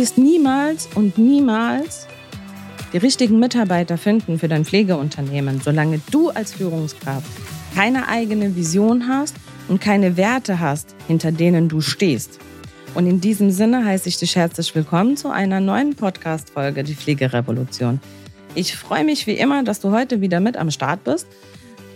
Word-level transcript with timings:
wirst 0.00 0.16
niemals 0.16 0.88
und 0.94 1.18
niemals 1.18 2.06
die 2.94 2.96
richtigen 2.96 3.38
Mitarbeiter 3.38 3.98
finden 3.98 4.38
für 4.38 4.48
dein 4.48 4.64
Pflegeunternehmen, 4.64 5.60
solange 5.62 6.00
du 6.10 6.30
als 6.30 6.54
Führungskraft 6.54 7.26
keine 7.74 8.08
eigene 8.08 8.56
Vision 8.56 9.08
hast 9.08 9.36
und 9.68 9.78
keine 9.78 10.16
Werte 10.16 10.58
hast, 10.58 10.96
hinter 11.06 11.32
denen 11.32 11.68
du 11.68 11.82
stehst. 11.82 12.38
Und 12.94 13.06
in 13.06 13.20
diesem 13.20 13.50
Sinne 13.50 13.84
heiße 13.84 14.08
ich 14.08 14.16
dich 14.16 14.36
herzlich 14.36 14.74
willkommen 14.74 15.18
zu 15.18 15.28
einer 15.28 15.60
neuen 15.60 15.94
Podcast-Folge, 15.94 16.82
die 16.82 16.94
Pflegerevolution. 16.94 18.00
Ich 18.54 18.74
freue 18.76 19.04
mich 19.04 19.26
wie 19.26 19.36
immer, 19.36 19.64
dass 19.64 19.80
du 19.80 19.90
heute 19.90 20.22
wieder 20.22 20.40
mit 20.40 20.56
am 20.56 20.70
Start 20.70 21.04
bist, 21.04 21.26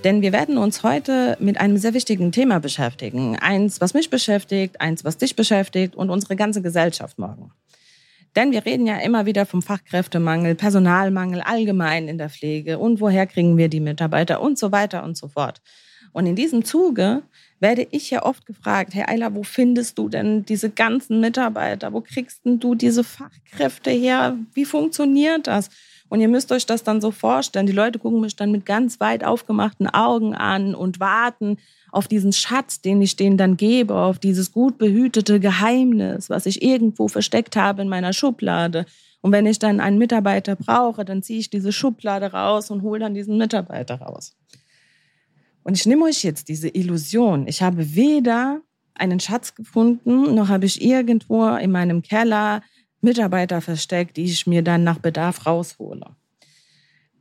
denn 0.04 0.20
wir 0.20 0.32
werden 0.34 0.58
uns 0.58 0.82
heute 0.82 1.38
mit 1.40 1.58
einem 1.58 1.78
sehr 1.78 1.94
wichtigen 1.94 2.32
Thema 2.32 2.60
beschäftigen. 2.60 3.38
Eins, 3.38 3.80
was 3.80 3.94
mich 3.94 4.10
beschäftigt, 4.10 4.78
eins, 4.82 5.04
was 5.06 5.16
dich 5.16 5.36
beschäftigt 5.36 5.96
und 5.96 6.10
unsere 6.10 6.36
ganze 6.36 6.60
Gesellschaft 6.60 7.18
morgen. 7.18 7.50
Denn 8.36 8.50
wir 8.50 8.66
reden 8.66 8.86
ja 8.86 8.96
immer 8.98 9.26
wieder 9.26 9.46
vom 9.46 9.62
Fachkräftemangel, 9.62 10.54
Personalmangel 10.54 11.40
allgemein 11.40 12.08
in 12.08 12.18
der 12.18 12.30
Pflege 12.30 12.78
und 12.78 13.00
woher 13.00 13.26
kriegen 13.26 13.56
wir 13.56 13.68
die 13.68 13.80
Mitarbeiter 13.80 14.40
und 14.40 14.58
so 14.58 14.72
weiter 14.72 15.04
und 15.04 15.16
so 15.16 15.28
fort. 15.28 15.60
Und 16.12 16.26
in 16.26 16.36
diesem 16.36 16.64
Zuge 16.64 17.22
werde 17.58 17.86
ich 17.90 18.10
ja 18.10 18.24
oft 18.24 18.46
gefragt, 18.46 18.94
Herr 18.94 19.08
Eiler, 19.08 19.34
wo 19.34 19.42
findest 19.42 19.98
du 19.98 20.08
denn 20.08 20.44
diese 20.44 20.70
ganzen 20.70 21.20
Mitarbeiter? 21.20 21.92
Wo 21.92 22.00
kriegst 22.00 22.44
denn 22.44 22.60
du 22.60 22.74
diese 22.74 23.02
Fachkräfte 23.02 23.90
her? 23.90 24.38
Wie 24.52 24.64
funktioniert 24.64 25.48
das? 25.48 25.70
Und 26.08 26.20
ihr 26.20 26.28
müsst 26.28 26.52
euch 26.52 26.66
das 26.66 26.84
dann 26.84 27.00
so 27.00 27.10
vorstellen. 27.10 27.66
Die 27.66 27.72
Leute 27.72 27.98
gucken 27.98 28.20
mich 28.20 28.36
dann 28.36 28.52
mit 28.52 28.66
ganz 28.66 29.00
weit 29.00 29.24
aufgemachten 29.24 29.88
Augen 29.88 30.34
an 30.34 30.74
und 30.74 31.00
warten 31.00 31.56
auf 31.90 32.08
diesen 32.08 32.32
Schatz, 32.32 32.80
den 32.80 33.00
ich 33.00 33.16
denen 33.16 33.36
dann 33.36 33.56
gebe, 33.56 33.94
auf 33.94 34.18
dieses 34.18 34.52
gut 34.52 34.78
behütete 34.78 35.40
Geheimnis, 35.40 36.28
was 36.28 36.46
ich 36.46 36.62
irgendwo 36.62 37.08
versteckt 37.08 37.56
habe 37.56 37.82
in 37.82 37.88
meiner 37.88 38.12
Schublade. 38.12 38.86
Und 39.22 39.32
wenn 39.32 39.46
ich 39.46 39.58
dann 39.58 39.80
einen 39.80 39.96
Mitarbeiter 39.96 40.56
brauche, 40.56 41.04
dann 41.04 41.22
ziehe 41.22 41.40
ich 41.40 41.50
diese 41.50 41.72
Schublade 41.72 42.32
raus 42.32 42.70
und 42.70 42.82
hole 42.82 43.00
dann 43.00 43.14
diesen 43.14 43.38
Mitarbeiter 43.38 43.96
raus. 43.96 44.36
Und 45.62 45.78
ich 45.78 45.86
nehme 45.86 46.04
euch 46.04 46.22
jetzt 46.22 46.48
diese 46.48 46.68
Illusion. 46.68 47.48
Ich 47.48 47.62
habe 47.62 47.94
weder 47.94 48.60
einen 48.94 49.20
Schatz 49.20 49.54
gefunden, 49.54 50.34
noch 50.34 50.48
habe 50.48 50.66
ich 50.66 50.82
irgendwo 50.82 51.46
in 51.56 51.72
meinem 51.72 52.02
Keller 52.02 52.62
Mitarbeiter 53.04 53.60
versteckt, 53.60 54.16
die 54.16 54.24
ich 54.24 54.46
mir 54.46 54.62
dann 54.62 54.82
nach 54.82 54.98
Bedarf 54.98 55.46
raushole. 55.46 56.16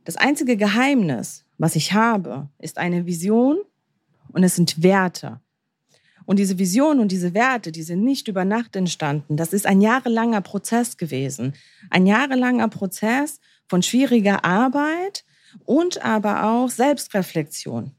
Das 0.04 0.16
einzige 0.16 0.56
Geheimnis, 0.56 1.44
was 1.58 1.76
ich 1.76 1.92
habe, 1.92 2.48
ist 2.58 2.78
eine 2.78 3.06
Vision 3.06 3.58
und 4.32 4.42
es 4.42 4.56
sind 4.56 4.82
Werte. 4.82 5.40
Und 6.26 6.38
diese 6.38 6.58
Vision 6.58 7.00
und 7.00 7.12
diese 7.12 7.34
Werte, 7.34 7.70
die 7.70 7.82
sind 7.82 8.02
nicht 8.02 8.28
über 8.28 8.44
Nacht 8.44 8.76
entstanden. 8.76 9.36
Das 9.36 9.52
ist 9.52 9.66
ein 9.66 9.80
jahrelanger 9.80 10.40
Prozess 10.40 10.96
gewesen. 10.96 11.54
Ein 11.90 12.06
jahrelanger 12.06 12.68
Prozess 12.68 13.40
von 13.68 13.82
schwieriger 13.82 14.44
Arbeit 14.44 15.24
und 15.64 16.04
aber 16.04 16.44
auch 16.44 16.70
Selbstreflexion. 16.70 17.92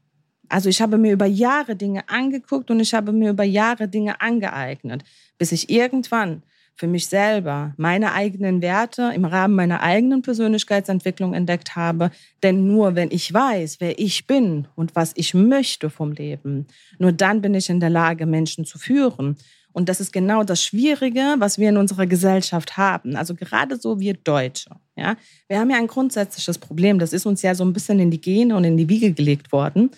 Also 0.48 0.68
ich 0.68 0.80
habe 0.80 0.98
mir 0.98 1.12
über 1.12 1.26
Jahre 1.26 1.76
Dinge 1.76 2.08
angeguckt 2.08 2.70
und 2.70 2.80
ich 2.80 2.94
habe 2.94 3.12
mir 3.12 3.30
über 3.30 3.44
Jahre 3.44 3.88
Dinge 3.88 4.20
angeeignet, 4.20 5.04
bis 5.38 5.52
ich 5.52 5.70
irgendwann 5.70 6.42
für 6.76 6.86
mich 6.86 7.06
selber 7.06 7.72
meine 7.78 8.12
eigenen 8.12 8.60
Werte 8.60 9.10
im 9.14 9.24
Rahmen 9.24 9.54
meiner 9.54 9.80
eigenen 9.80 10.22
Persönlichkeitsentwicklung 10.22 11.32
entdeckt 11.32 11.74
habe. 11.74 12.10
Denn 12.42 12.66
nur 12.66 12.94
wenn 12.94 13.10
ich 13.10 13.32
weiß, 13.32 13.80
wer 13.80 13.98
ich 13.98 14.26
bin 14.26 14.68
und 14.76 14.94
was 14.94 15.12
ich 15.16 15.32
möchte 15.32 15.88
vom 15.88 16.12
Leben, 16.12 16.66
nur 16.98 17.12
dann 17.12 17.40
bin 17.40 17.54
ich 17.54 17.70
in 17.70 17.80
der 17.80 17.90
Lage, 17.90 18.26
Menschen 18.26 18.66
zu 18.66 18.78
führen. 18.78 19.36
Und 19.72 19.88
das 19.88 20.00
ist 20.00 20.12
genau 20.12 20.44
das 20.44 20.62
Schwierige, 20.62 21.36
was 21.38 21.58
wir 21.58 21.68
in 21.68 21.76
unserer 21.76 22.06
Gesellschaft 22.06 22.76
haben. 22.76 23.16
Also 23.16 23.34
gerade 23.34 23.76
so 23.76 23.98
wir 23.98 24.14
Deutsche. 24.14 24.70
Ja, 24.96 25.16
wir 25.48 25.58
haben 25.58 25.70
ja 25.70 25.76
ein 25.76 25.86
grundsätzliches 25.86 26.58
Problem. 26.58 26.98
Das 26.98 27.12
ist 27.12 27.26
uns 27.26 27.42
ja 27.42 27.54
so 27.54 27.64
ein 27.64 27.72
bisschen 27.72 27.98
in 28.00 28.10
die 28.10 28.20
Gene 28.20 28.56
und 28.56 28.64
in 28.64 28.76
die 28.76 28.88
Wiege 28.88 29.12
gelegt 29.12 29.52
worden. 29.52 29.90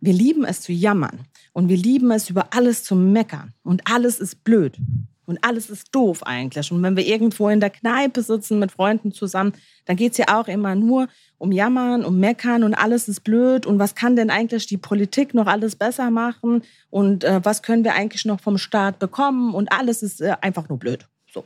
Wir 0.00 0.12
lieben 0.12 0.44
es 0.44 0.60
zu 0.60 0.72
jammern 0.72 1.20
und 1.52 1.68
wir 1.68 1.76
lieben 1.76 2.10
es 2.10 2.30
über 2.30 2.54
alles 2.54 2.84
zu 2.84 2.94
meckern 2.94 3.52
und 3.62 3.82
alles 3.90 4.20
ist 4.20 4.44
blöd. 4.44 4.78
Und 5.28 5.44
alles 5.44 5.68
ist 5.68 5.94
doof 5.94 6.22
eigentlich. 6.26 6.72
Und 6.72 6.82
wenn 6.82 6.96
wir 6.96 7.06
irgendwo 7.06 7.50
in 7.50 7.60
der 7.60 7.68
Kneipe 7.68 8.22
sitzen 8.22 8.58
mit 8.58 8.72
Freunden 8.72 9.12
zusammen, 9.12 9.52
dann 9.84 9.96
geht 9.96 10.12
es 10.12 10.18
ja 10.18 10.40
auch 10.40 10.48
immer 10.48 10.74
nur 10.74 11.06
um 11.36 11.52
Jammern, 11.52 12.02
um 12.02 12.18
Meckern 12.18 12.64
und 12.64 12.72
alles 12.72 13.08
ist 13.08 13.24
blöd. 13.24 13.66
Und 13.66 13.78
was 13.78 13.94
kann 13.94 14.16
denn 14.16 14.30
eigentlich 14.30 14.68
die 14.68 14.78
Politik 14.78 15.34
noch 15.34 15.46
alles 15.46 15.76
besser 15.76 16.10
machen? 16.10 16.62
Und 16.88 17.24
äh, 17.24 17.40
was 17.44 17.62
können 17.62 17.84
wir 17.84 17.92
eigentlich 17.92 18.24
noch 18.24 18.40
vom 18.40 18.56
Staat 18.56 18.98
bekommen? 18.98 19.54
Und 19.54 19.70
alles 19.70 20.02
ist 20.02 20.22
äh, 20.22 20.34
einfach 20.40 20.70
nur 20.70 20.78
blöd. 20.78 21.06
So. 21.30 21.44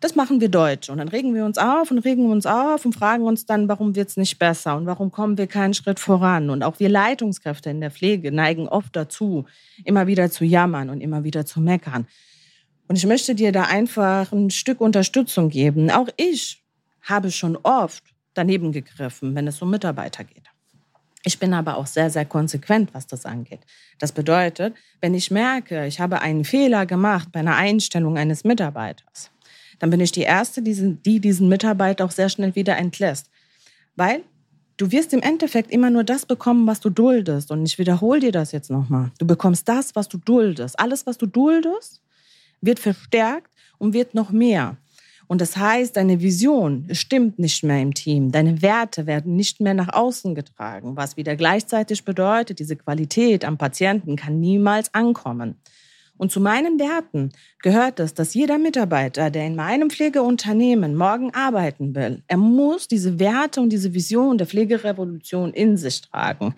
Das 0.00 0.14
machen 0.14 0.42
wir 0.42 0.50
Deutsch. 0.50 0.90
Und 0.90 0.98
dann 0.98 1.08
regen 1.08 1.34
wir 1.34 1.46
uns 1.46 1.56
auf 1.56 1.90
und 1.90 2.00
regen 2.00 2.30
uns 2.30 2.44
auf 2.44 2.84
und 2.84 2.92
fragen 2.92 3.24
uns 3.24 3.46
dann, 3.46 3.68
warum 3.68 3.96
wird 3.96 4.10
es 4.10 4.18
nicht 4.18 4.38
besser 4.38 4.76
und 4.76 4.84
warum 4.84 5.10
kommen 5.10 5.38
wir 5.38 5.46
keinen 5.46 5.72
Schritt 5.72 5.98
voran. 5.98 6.50
Und 6.50 6.62
auch 6.62 6.78
wir 6.78 6.90
Leitungskräfte 6.90 7.70
in 7.70 7.80
der 7.80 7.90
Pflege 7.90 8.32
neigen 8.32 8.68
oft 8.68 8.94
dazu, 8.94 9.46
immer 9.84 10.06
wieder 10.06 10.30
zu 10.30 10.44
jammern 10.44 10.90
und 10.90 11.00
immer 11.00 11.24
wieder 11.24 11.46
zu 11.46 11.62
meckern. 11.62 12.06
Und 12.88 12.96
ich 12.96 13.06
möchte 13.06 13.34
dir 13.34 13.52
da 13.52 13.64
einfach 13.64 14.32
ein 14.32 14.50
Stück 14.50 14.80
Unterstützung 14.80 15.50
geben. 15.50 15.90
Auch 15.90 16.08
ich 16.16 16.62
habe 17.02 17.30
schon 17.30 17.56
oft 17.62 18.02
daneben 18.34 18.72
gegriffen, 18.72 19.34
wenn 19.34 19.46
es 19.46 19.60
um 19.60 19.70
Mitarbeiter 19.70 20.24
geht. 20.24 20.44
Ich 21.24 21.38
bin 21.38 21.52
aber 21.52 21.76
auch 21.76 21.86
sehr, 21.86 22.10
sehr 22.10 22.24
konsequent, 22.24 22.94
was 22.94 23.06
das 23.06 23.26
angeht. 23.26 23.60
Das 23.98 24.12
bedeutet, 24.12 24.74
wenn 25.00 25.14
ich 25.14 25.30
merke, 25.30 25.86
ich 25.86 26.00
habe 26.00 26.22
einen 26.22 26.44
Fehler 26.44 26.86
gemacht 26.86 27.30
bei 27.32 27.40
einer 27.40 27.56
Einstellung 27.56 28.16
eines 28.16 28.44
Mitarbeiters, 28.44 29.30
dann 29.78 29.90
bin 29.90 30.00
ich 30.00 30.12
die 30.12 30.22
Erste, 30.22 30.62
die 30.62 31.20
diesen 31.20 31.48
Mitarbeiter 31.48 32.04
auch 32.04 32.10
sehr 32.10 32.28
schnell 32.28 32.54
wieder 32.54 32.76
entlässt. 32.76 33.30
Weil 33.96 34.22
du 34.76 34.90
wirst 34.90 35.12
im 35.12 35.20
Endeffekt 35.20 35.70
immer 35.70 35.90
nur 35.90 36.04
das 36.04 36.24
bekommen, 36.24 36.66
was 36.66 36.80
du 36.80 36.88
duldest. 36.88 37.50
Und 37.50 37.66
ich 37.66 37.78
wiederhole 37.78 38.20
dir 38.20 38.32
das 38.32 38.52
jetzt 38.52 38.70
nochmal. 38.70 39.10
Du 39.18 39.26
bekommst 39.26 39.68
das, 39.68 39.94
was 39.94 40.08
du 40.08 40.18
duldest. 40.18 40.78
Alles, 40.80 41.06
was 41.06 41.18
du 41.18 41.26
duldest, 41.26 42.00
wird 42.60 42.78
verstärkt 42.78 43.50
und 43.78 43.92
wird 43.92 44.14
noch 44.14 44.30
mehr. 44.30 44.76
Und 45.28 45.42
das 45.42 45.58
heißt, 45.58 45.96
deine 45.96 46.22
Vision 46.22 46.88
stimmt 46.92 47.38
nicht 47.38 47.62
mehr 47.62 47.82
im 47.82 47.92
Team. 47.92 48.32
Deine 48.32 48.62
Werte 48.62 49.06
werden 49.06 49.36
nicht 49.36 49.60
mehr 49.60 49.74
nach 49.74 49.92
außen 49.92 50.34
getragen, 50.34 50.96
was 50.96 51.18
wieder 51.18 51.36
gleichzeitig 51.36 52.04
bedeutet, 52.04 52.58
diese 52.58 52.76
Qualität 52.76 53.44
am 53.44 53.58
Patienten 53.58 54.16
kann 54.16 54.40
niemals 54.40 54.92
ankommen. 54.94 55.56
Und 56.16 56.32
zu 56.32 56.40
meinen 56.40 56.80
Werten 56.80 57.30
gehört 57.62 58.00
es, 58.00 58.12
dass 58.12 58.34
jeder 58.34 58.58
Mitarbeiter, 58.58 59.30
der 59.30 59.46
in 59.46 59.54
meinem 59.54 59.90
Pflegeunternehmen 59.90 60.96
morgen 60.96 61.32
arbeiten 61.32 61.94
will, 61.94 62.22
er 62.26 62.38
muss 62.38 62.88
diese 62.88 63.20
Werte 63.20 63.60
und 63.60 63.70
diese 63.70 63.94
Vision 63.94 64.36
der 64.36 64.48
Pflegerevolution 64.48 65.52
in 65.52 65.76
sich 65.76 66.00
tragen. 66.00 66.54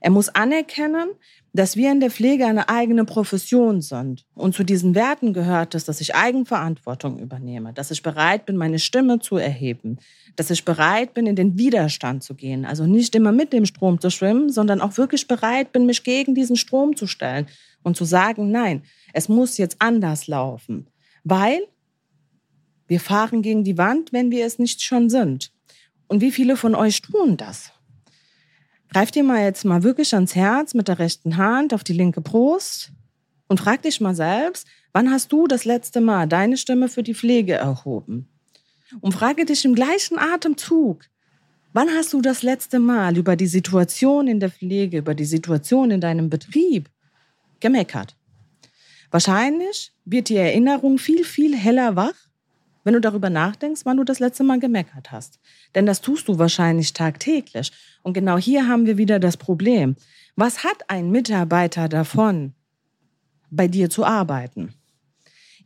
Er 0.00 0.10
muss 0.10 0.28
anerkennen, 0.28 1.10
dass 1.52 1.76
wir 1.76 1.90
in 1.90 2.00
der 2.00 2.10
Pflege 2.10 2.46
eine 2.46 2.68
eigene 2.68 3.04
Profession 3.04 3.80
sind. 3.80 4.24
Und 4.34 4.54
zu 4.54 4.62
diesen 4.62 4.94
Werten 4.94 5.32
gehört 5.32 5.74
es, 5.74 5.84
dass 5.84 6.00
ich 6.00 6.14
Eigenverantwortung 6.14 7.18
übernehme, 7.18 7.72
dass 7.72 7.90
ich 7.90 8.02
bereit 8.02 8.46
bin, 8.46 8.56
meine 8.56 8.78
Stimme 8.78 9.18
zu 9.18 9.36
erheben, 9.36 9.98
dass 10.36 10.50
ich 10.50 10.64
bereit 10.64 11.14
bin, 11.14 11.26
in 11.26 11.36
den 11.36 11.58
Widerstand 11.58 12.22
zu 12.22 12.34
gehen. 12.34 12.64
Also 12.64 12.86
nicht 12.86 13.14
immer 13.14 13.32
mit 13.32 13.52
dem 13.52 13.66
Strom 13.66 14.00
zu 14.00 14.10
schwimmen, 14.10 14.50
sondern 14.50 14.80
auch 14.80 14.96
wirklich 14.96 15.26
bereit 15.26 15.72
bin, 15.72 15.86
mich 15.86 16.04
gegen 16.04 16.34
diesen 16.34 16.56
Strom 16.56 16.96
zu 16.96 17.06
stellen 17.06 17.46
und 17.82 17.96
zu 17.96 18.04
sagen, 18.04 18.50
nein, 18.50 18.82
es 19.12 19.28
muss 19.28 19.58
jetzt 19.58 19.76
anders 19.80 20.26
laufen, 20.28 20.86
weil 21.24 21.60
wir 22.86 23.00
fahren 23.00 23.42
gegen 23.42 23.64
die 23.64 23.78
Wand, 23.78 24.12
wenn 24.12 24.30
wir 24.30 24.44
es 24.44 24.58
nicht 24.58 24.82
schon 24.82 25.10
sind. 25.10 25.52
Und 26.08 26.20
wie 26.20 26.32
viele 26.32 26.56
von 26.56 26.74
euch 26.74 27.02
tun 27.02 27.36
das? 27.36 27.72
Greif 28.92 29.12
dir 29.12 29.22
mal 29.22 29.44
jetzt 29.44 29.64
mal 29.64 29.84
wirklich 29.84 30.14
ans 30.14 30.34
Herz 30.34 30.74
mit 30.74 30.88
der 30.88 30.98
rechten 30.98 31.36
Hand 31.36 31.72
auf 31.72 31.84
die 31.84 31.92
linke 31.92 32.20
Brust 32.20 32.90
und 33.46 33.60
frag 33.60 33.82
dich 33.82 34.00
mal 34.00 34.16
selbst, 34.16 34.66
wann 34.92 35.10
hast 35.10 35.30
du 35.30 35.46
das 35.46 35.64
letzte 35.64 36.00
Mal 36.00 36.26
deine 36.26 36.56
Stimme 36.56 36.88
für 36.88 37.04
die 37.04 37.14
Pflege 37.14 37.54
erhoben? 37.54 38.28
Und 39.00 39.12
frage 39.12 39.44
dich 39.44 39.64
im 39.64 39.76
gleichen 39.76 40.18
Atemzug, 40.18 41.04
wann 41.72 41.88
hast 41.90 42.12
du 42.12 42.20
das 42.20 42.42
letzte 42.42 42.80
Mal 42.80 43.16
über 43.16 43.36
die 43.36 43.46
Situation 43.46 44.26
in 44.26 44.40
der 44.40 44.50
Pflege, 44.50 44.98
über 44.98 45.14
die 45.14 45.24
Situation 45.24 45.92
in 45.92 46.00
deinem 46.00 46.28
Betrieb 46.28 46.90
gemeckert? 47.60 48.16
Wahrscheinlich 49.12 49.92
wird 50.04 50.28
die 50.28 50.36
Erinnerung 50.36 50.98
viel, 50.98 51.24
viel 51.24 51.56
heller 51.56 51.94
wach, 51.94 52.29
wenn 52.84 52.94
du 52.94 53.00
darüber 53.00 53.30
nachdenkst, 53.30 53.82
wann 53.84 53.96
du 53.96 54.04
das 54.04 54.20
letzte 54.20 54.44
Mal 54.44 54.58
gemeckert 54.58 55.10
hast. 55.10 55.38
Denn 55.74 55.86
das 55.86 56.00
tust 56.00 56.28
du 56.28 56.38
wahrscheinlich 56.38 56.92
tagtäglich. 56.92 57.72
Und 58.02 58.14
genau 58.14 58.38
hier 58.38 58.68
haben 58.68 58.86
wir 58.86 58.96
wieder 58.96 59.18
das 59.18 59.36
Problem. 59.36 59.96
Was 60.36 60.64
hat 60.64 60.88
ein 60.88 61.10
Mitarbeiter 61.10 61.88
davon, 61.88 62.54
bei 63.50 63.68
dir 63.68 63.90
zu 63.90 64.04
arbeiten? 64.04 64.74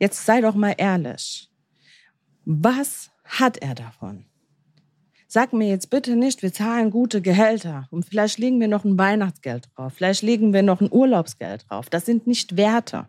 Jetzt 0.00 0.26
sei 0.26 0.40
doch 0.40 0.54
mal 0.54 0.74
ehrlich. 0.76 1.50
Was 2.44 3.10
hat 3.24 3.58
er 3.58 3.74
davon? 3.74 4.26
Sag 5.28 5.52
mir 5.52 5.68
jetzt 5.68 5.90
bitte 5.90 6.14
nicht, 6.14 6.42
wir 6.42 6.52
zahlen 6.52 6.90
gute 6.90 7.20
Gehälter 7.20 7.88
und 7.90 8.04
vielleicht 8.04 8.38
legen 8.38 8.60
wir 8.60 8.68
noch 8.68 8.84
ein 8.84 8.98
Weihnachtsgeld 8.98 9.68
drauf, 9.74 9.94
vielleicht 9.94 10.22
legen 10.22 10.52
wir 10.52 10.62
noch 10.62 10.80
ein 10.80 10.92
Urlaubsgeld 10.92 11.68
drauf. 11.68 11.90
Das 11.90 12.06
sind 12.06 12.26
nicht 12.26 12.56
Werte. 12.56 13.08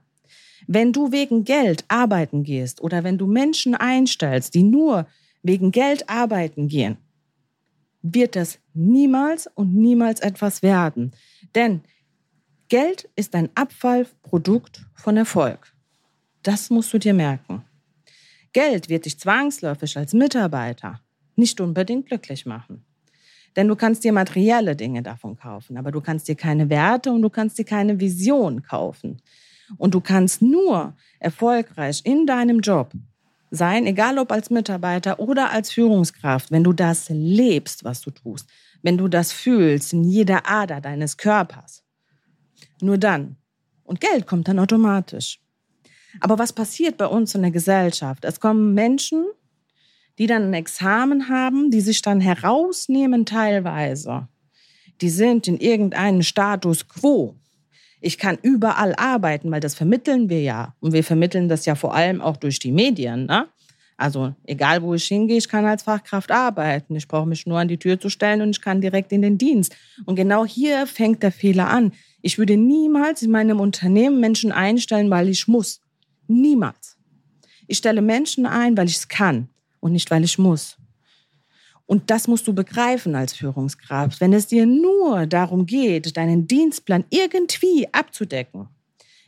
Wenn 0.68 0.94
du 0.94 1.12
wegen 1.12 1.44
Geld 1.44 1.86
arbeiten 1.88 2.44
gehst 2.44 2.82
oder 2.82 3.04
wenn 3.04 3.18
du 3.18 3.28
Menschen 3.28 3.76
einstellst, 3.76 4.54
die 4.54 4.64
nur 4.64 5.08
wegen 5.44 5.72
Geld 5.72 6.10
arbeiten 6.10 6.68
gehen, 6.68 6.98
wird 8.02 8.36
das 8.36 8.60
niemals 8.74 9.48
und 9.48 9.74
niemals 9.76 10.20
etwas 10.20 10.62
werden. 10.62 11.12
Denn 11.56 11.82
Geld 12.68 13.10
ist 13.16 13.36
ein 13.36 13.50
Abfallprodukt 13.56 14.86
von 14.96 15.18
Erfolg. 15.18 15.74
Das 16.44 16.70
musst 16.70 16.94
du 16.94 17.00
dir 17.00 17.14
merken. 17.14 17.64
Geld 18.54 18.90
wird 18.90 19.06
dich 19.06 19.20
zwangsläufig 19.20 19.98
als 19.98 20.14
Mitarbeiter 20.14 21.02
nicht 21.36 21.60
unbedingt 21.60 22.08
glücklich 22.08 22.46
machen. 22.46 22.86
Denn 23.56 23.68
du 23.68 23.76
kannst 23.76 24.04
dir 24.04 24.12
materielle 24.12 24.76
Dinge 24.76 25.02
davon 25.02 25.38
kaufen, 25.38 25.78
aber 25.78 25.92
du 25.92 26.02
kannst 26.02 26.28
dir 26.28 26.36
keine 26.36 26.70
Werte 26.70 27.12
und 27.12 27.22
du 27.22 27.30
kannst 27.30 27.58
dir 27.58 27.66
keine 27.66 28.00
Vision 28.00 28.64
kaufen. 28.64 29.22
Und 29.78 29.94
du 29.94 30.02
kannst 30.02 30.42
nur 30.42 30.96
erfolgreich 31.20 32.02
in 32.04 32.26
deinem 32.26 32.60
Job 32.60 32.92
sein, 33.52 33.86
egal 33.86 34.18
ob 34.20 34.32
als 34.32 34.50
Mitarbeiter 34.50 35.20
oder 35.20 35.52
als 35.52 35.72
Führungskraft, 35.72 36.52
wenn 36.52 36.64
du 36.64 36.74
das 36.74 37.10
lebst, 37.10 37.84
was 37.84 38.02
du 38.02 38.12
tust, 38.12 38.48
wenn 38.82 38.98
du 38.98 39.08
das 39.08 39.32
fühlst 39.32 39.94
in 39.94 40.04
jeder 40.04 40.50
Ader 40.50 40.82
deines 40.82 41.18
Körpers. 41.18 41.84
Nur 42.82 42.98
dann. 42.98 43.38
Und 43.84 44.02
Geld 44.02 44.28
kommt 44.28 44.48
dann 44.48 44.60
automatisch. 44.60 45.40
Aber 46.20 46.40
was 46.40 46.54
passiert 46.54 46.98
bei 46.98 47.08
uns 47.08 47.36
in 47.36 47.42
der 47.42 47.52
Gesellschaft? 47.52 48.26
Es 48.26 48.40
kommen 48.40 48.74
Menschen, 48.74 49.26
die 50.18 50.28
dann 50.28 50.44
ein 50.44 50.54
Examen 50.54 51.30
haben, 51.30 51.72
die 51.72 51.82
sich 51.82 52.02
dann 52.02 52.22
herausnehmen 52.22 53.26
teilweise. 53.26 54.28
Die 55.02 55.10
sind 55.10 55.48
in 55.48 55.58
irgendeinem 55.58 56.22
Status 56.22 56.88
quo. 56.88 57.36
Ich 58.06 58.20
kann 58.20 58.38
überall 58.44 58.94
arbeiten, 58.98 59.50
weil 59.50 59.62
das 59.62 59.74
vermitteln 59.74 60.30
wir 60.30 60.40
ja. 60.40 60.76
Und 60.80 60.94
wir 60.94 61.04
vermitteln 61.04 61.50
das 61.50 61.66
ja 61.66 61.74
vor 61.74 61.96
allem 61.96 62.22
auch 62.22 62.38
durch 62.38 62.60
die 62.60 62.72
Medien. 62.72 63.26
Ne? 63.26 63.48
Also 63.98 64.36
egal, 64.44 64.84
wo 64.84 64.94
ich 64.94 65.06
hingehe, 65.06 65.38
ich 65.38 65.50
kann 65.50 65.66
als 65.66 65.82
Fachkraft 65.82 66.30
arbeiten. 66.30 66.96
Ich 66.96 67.08
brauche 67.08 67.28
mich 67.28 67.48
nur 67.48 67.58
an 67.58 67.68
die 67.68 67.80
Tür 67.80 68.00
zu 68.00 68.10
stellen 68.10 68.44
und 68.44 68.52
ich 68.52 68.62
kann 68.62 68.80
direkt 68.80 69.12
in 69.12 69.24
den 69.24 69.40
Dienst. 69.40 69.76
Und 70.06 70.18
genau 70.18 70.46
hier 70.46 70.86
fängt 70.86 71.24
der 71.24 71.32
Fehler 71.32 71.68
an. 71.68 71.94
Ich 72.22 72.38
würde 72.38 72.58
niemals 72.58 73.24
in 73.24 73.32
meinem 73.32 73.60
Unternehmen 73.60 74.20
Menschen 74.20 74.52
einstellen, 74.52 75.10
weil 75.10 75.28
ich 75.28 75.48
muss. 75.48 75.82
Niemals. 76.28 76.98
Ich 77.66 77.80
stelle 77.80 78.04
Menschen 78.04 78.46
ein, 78.46 78.78
weil 78.78 78.86
ich 78.86 78.98
es 78.98 79.08
kann 79.08 79.50
und 79.80 79.94
nicht, 79.94 80.12
weil 80.12 80.24
ich 80.24 80.38
muss. 80.38 80.78
Und 81.86 82.10
das 82.10 82.28
musst 82.28 82.48
du 82.48 82.54
begreifen 82.54 83.16
als 83.16 83.34
Führungskraft. 83.34 84.20
Wenn 84.20 84.34
es 84.34 84.48
dir 84.48 84.66
nur 84.66 85.28
darum 85.28 85.66
geht, 85.66 86.18
deinen 86.18 86.48
Dienstplan 86.48 87.06
irgendwie 87.12 87.88
abzudecken, 87.92 88.68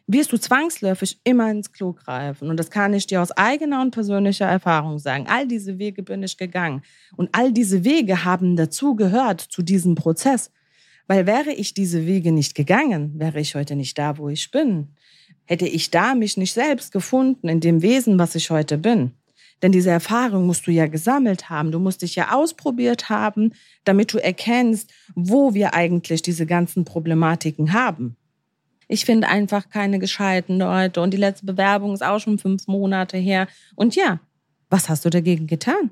wirst 0.07 0.31
du 0.31 0.37
zwangsläufig 0.37 1.19
immer 1.23 1.51
ins 1.51 1.71
Klo 1.71 1.93
greifen. 1.93 2.49
Und 2.49 2.57
das 2.57 2.71
kann 2.71 2.93
ich 2.93 3.05
dir 3.05 3.21
aus 3.21 3.31
eigener 3.31 3.81
und 3.81 3.91
persönlicher 3.91 4.45
Erfahrung 4.45 4.97
sagen. 4.99 5.27
All 5.27 5.47
diese 5.47 5.77
Wege 5.77 6.01
bin 6.01 6.23
ich 6.23 6.37
gegangen. 6.37 6.81
Und 7.15 7.29
all 7.33 7.51
diese 7.51 7.83
Wege 7.83 8.23
haben 8.23 8.55
dazu 8.55 8.95
gehört, 8.95 9.41
zu 9.41 9.61
diesem 9.61 9.95
Prozess. 9.95 10.51
Weil 11.07 11.27
wäre 11.27 11.51
ich 11.51 11.73
diese 11.73 12.05
Wege 12.05 12.31
nicht 12.31 12.55
gegangen, 12.55 13.19
wäre 13.19 13.39
ich 13.39 13.55
heute 13.55 13.75
nicht 13.75 13.97
da, 13.97 14.17
wo 14.17 14.29
ich 14.29 14.49
bin. 14.49 14.89
Hätte 15.45 15.67
ich 15.67 15.91
da 15.91 16.15
mich 16.15 16.37
nicht 16.37 16.53
selbst 16.53 16.91
gefunden 16.91 17.47
in 17.47 17.59
dem 17.59 17.81
Wesen, 17.81 18.17
was 18.17 18.35
ich 18.35 18.49
heute 18.49 18.77
bin. 18.77 19.11
Denn 19.61 19.71
diese 19.71 19.89
Erfahrung 19.89 20.45
musst 20.45 20.67
du 20.67 20.71
ja 20.71 20.87
gesammelt 20.87 21.49
haben. 21.49 21.71
Du 21.71 21.79
musst 21.79 22.01
dich 22.03 22.15
ja 22.15 22.31
ausprobiert 22.31 23.09
haben, 23.09 23.53
damit 23.85 24.13
du 24.13 24.19
erkennst, 24.19 24.91
wo 25.15 25.53
wir 25.53 25.73
eigentlich 25.73 26.21
diese 26.21 26.45
ganzen 26.45 26.85
Problematiken 26.85 27.73
haben. 27.73 28.15
Ich 28.87 29.03
finde 29.05 29.27
einfach 29.27 29.69
keine 29.69 29.99
gescheiten 29.99 30.59
Leute. 30.59 31.01
Und 31.01 31.11
die 31.11 31.17
letzte 31.17 31.45
Bewerbung 31.45 31.93
ist 31.93 32.03
auch 32.03 32.19
schon 32.19 32.37
fünf 32.37 32.67
Monate 32.67 33.17
her. 33.17 33.47
Und 33.75 33.95
ja, 33.95 34.19
was 34.69 34.89
hast 34.89 35.05
du 35.05 35.09
dagegen 35.09 35.47
getan? 35.47 35.91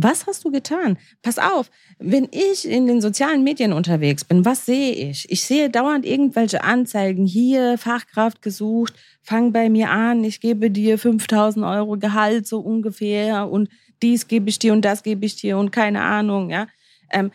Was 0.00 0.28
hast 0.28 0.44
du 0.44 0.52
getan? 0.52 0.96
Pass 1.22 1.40
auf, 1.40 1.72
wenn 1.98 2.28
ich 2.30 2.68
in 2.68 2.86
den 2.86 3.00
sozialen 3.00 3.42
Medien 3.42 3.72
unterwegs 3.72 4.24
bin, 4.24 4.44
was 4.44 4.64
sehe 4.64 4.92
ich? 4.92 5.28
Ich 5.28 5.42
sehe 5.42 5.70
dauernd 5.70 6.06
irgendwelche 6.06 6.62
Anzeigen. 6.62 7.26
Hier, 7.26 7.78
Fachkraft 7.78 8.40
gesucht, 8.40 8.94
fang 9.22 9.50
bei 9.50 9.68
mir 9.68 9.90
an, 9.90 10.22
ich 10.22 10.40
gebe 10.40 10.70
dir 10.70 10.98
5000 10.98 11.66
Euro 11.66 11.98
Gehalt 11.98 12.46
so 12.46 12.60
ungefähr 12.60 13.50
und 13.50 13.70
dies 14.00 14.28
gebe 14.28 14.48
ich 14.48 14.60
dir 14.60 14.72
und 14.72 14.84
das 14.84 15.02
gebe 15.02 15.26
ich 15.26 15.34
dir 15.34 15.58
und 15.58 15.72
keine 15.72 16.02
Ahnung, 16.02 16.50
ja. 16.50 16.68
Ähm, 17.10 17.32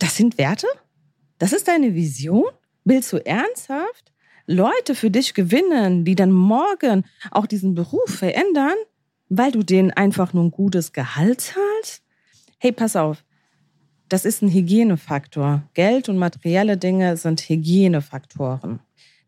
das 0.00 0.16
sind 0.16 0.36
Werte? 0.36 0.66
Das 1.38 1.52
ist 1.52 1.68
deine 1.68 1.94
Vision? 1.94 2.50
Willst 2.84 3.12
du 3.12 3.24
ernsthaft 3.24 4.10
Leute 4.46 4.96
für 4.96 5.12
dich 5.12 5.34
gewinnen, 5.34 6.04
die 6.04 6.16
dann 6.16 6.32
morgen 6.32 7.04
auch 7.30 7.46
diesen 7.46 7.76
Beruf 7.76 8.10
verändern? 8.10 8.74
Weil 9.30 9.52
du 9.52 9.62
denen 9.62 9.92
einfach 9.92 10.34
nur 10.34 10.44
ein 10.44 10.50
gutes 10.50 10.92
Gehalt 10.92 11.40
zahlst? 11.40 12.02
Hey, 12.58 12.72
pass 12.72 12.96
auf. 12.96 13.24
Das 14.10 14.24
ist 14.24 14.42
ein 14.42 14.50
Hygienefaktor. 14.50 15.62
Geld 15.72 16.08
und 16.08 16.18
materielle 16.18 16.76
Dinge 16.76 17.16
sind 17.16 17.40
Hygienefaktoren. 17.40 18.80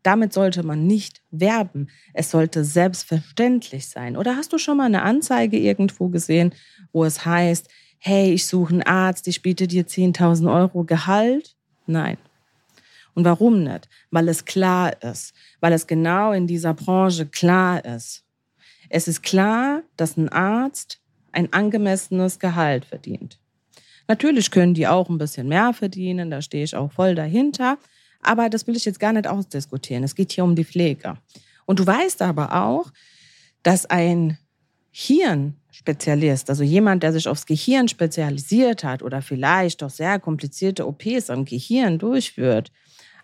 Damit 0.03 0.33
sollte 0.33 0.63
man 0.63 0.85
nicht 0.85 1.21
werben. 1.31 1.87
Es 2.13 2.29
sollte 2.29 2.65
selbstverständlich 2.65 3.87
sein. 3.87 4.17
Oder 4.17 4.35
hast 4.35 4.51
du 4.51 4.57
schon 4.57 4.75
mal 4.75 4.85
eine 4.85 5.03
Anzeige 5.03 5.57
irgendwo 5.57 6.09
gesehen, 6.09 6.53
wo 6.91 7.05
es 7.05 7.25
heißt, 7.25 7.69
hey, 7.97 8.33
ich 8.33 8.45
suche 8.45 8.73
einen 8.73 8.83
Arzt, 8.83 9.29
ich 9.29 9.41
biete 9.41 9.67
dir 9.67 9.87
10.000 9.87 10.53
Euro 10.53 10.83
Gehalt? 10.83 11.55
Nein. 11.87 12.17
Und 13.15 13.23
warum 13.23 13.63
nicht? 13.63 13.87
Weil 14.11 14.27
es 14.27 14.43
klar 14.43 15.01
ist. 15.01 15.33
Weil 15.61 15.71
es 15.71 15.87
genau 15.87 16.33
in 16.33 16.45
dieser 16.45 16.73
Branche 16.73 17.25
klar 17.25 17.85
ist. 17.85 18.22
Es 18.95 19.07
ist 19.07 19.23
klar, 19.23 19.81
dass 19.97 20.17
ein 20.17 20.29
Arzt 20.29 20.99
ein 21.31 21.51
angemessenes 21.51 22.37
Gehalt 22.37 22.85
verdient. 22.85 23.39
Natürlich 24.07 24.51
können 24.51 24.75
die 24.75 24.87
auch 24.87 25.09
ein 25.09 25.17
bisschen 25.17 25.47
mehr 25.47 25.73
verdienen, 25.73 26.29
da 26.29 26.43
stehe 26.43 26.63
ich 26.63 26.75
auch 26.75 26.91
voll 26.91 27.15
dahinter. 27.15 27.79
Aber 28.21 28.51
das 28.51 28.67
will 28.67 28.75
ich 28.75 28.85
jetzt 28.85 28.99
gar 28.99 29.11
nicht 29.11 29.25
ausdiskutieren. 29.25 30.03
Es 30.03 30.13
geht 30.13 30.31
hier 30.31 30.43
um 30.43 30.55
die 30.55 30.63
Pflege. 30.63 31.17
Und 31.65 31.79
du 31.79 31.87
weißt 31.87 32.21
aber 32.21 32.53
auch, 32.53 32.91
dass 33.63 33.87
ein 33.87 34.37
Hirnspezialist, 34.91 36.51
also 36.51 36.63
jemand, 36.63 37.01
der 37.01 37.13
sich 37.13 37.27
aufs 37.27 37.47
Gehirn 37.47 37.87
spezialisiert 37.87 38.83
hat 38.83 39.01
oder 39.01 39.23
vielleicht 39.23 39.81
auch 39.81 39.89
sehr 39.89 40.19
komplizierte 40.19 40.87
OPs 40.87 41.31
am 41.31 41.45
Gehirn 41.45 41.97
durchführt, 41.97 42.71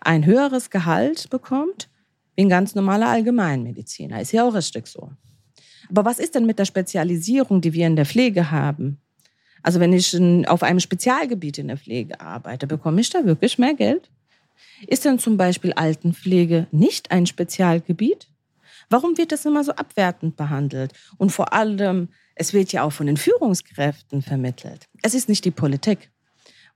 ein 0.00 0.26
höheres 0.26 0.68
Gehalt 0.68 1.30
bekommt 1.30 1.88
wie 2.34 2.42
ein 2.42 2.48
ganz 2.48 2.74
normaler 2.74 3.10
Allgemeinmediziner. 3.10 4.20
Ist 4.20 4.32
ja 4.32 4.42
auch 4.42 4.54
richtig 4.54 4.88
so. 4.88 5.12
Aber 5.88 6.04
was 6.04 6.18
ist 6.18 6.34
denn 6.34 6.46
mit 6.46 6.58
der 6.58 6.64
Spezialisierung, 6.64 7.60
die 7.60 7.72
wir 7.72 7.86
in 7.86 7.96
der 7.96 8.06
Pflege 8.06 8.50
haben? 8.50 8.98
Also 9.62 9.80
wenn 9.80 9.92
ich 9.92 10.16
auf 10.48 10.62
einem 10.62 10.80
Spezialgebiet 10.80 11.58
in 11.58 11.68
der 11.68 11.76
Pflege 11.76 12.20
arbeite, 12.20 12.66
bekomme 12.66 13.00
ich 13.00 13.10
da 13.10 13.24
wirklich 13.24 13.58
mehr 13.58 13.74
Geld? 13.74 14.10
Ist 14.86 15.04
denn 15.04 15.18
zum 15.18 15.36
Beispiel 15.36 15.72
Altenpflege 15.72 16.66
nicht 16.70 17.10
ein 17.10 17.26
Spezialgebiet? 17.26 18.28
Warum 18.88 19.16
wird 19.18 19.32
das 19.32 19.44
immer 19.44 19.62
so 19.62 19.72
abwertend 19.72 20.36
behandelt? 20.36 20.92
Und 21.16 21.30
vor 21.30 21.52
allem, 21.52 22.08
es 22.34 22.52
wird 22.52 22.72
ja 22.72 22.82
auch 22.82 22.92
von 22.92 23.06
den 23.06 23.16
Führungskräften 23.16 24.22
vermittelt. 24.22 24.88
Es 25.02 25.14
ist 25.14 25.28
nicht 25.28 25.44
die 25.44 25.50
Politik. 25.50 26.10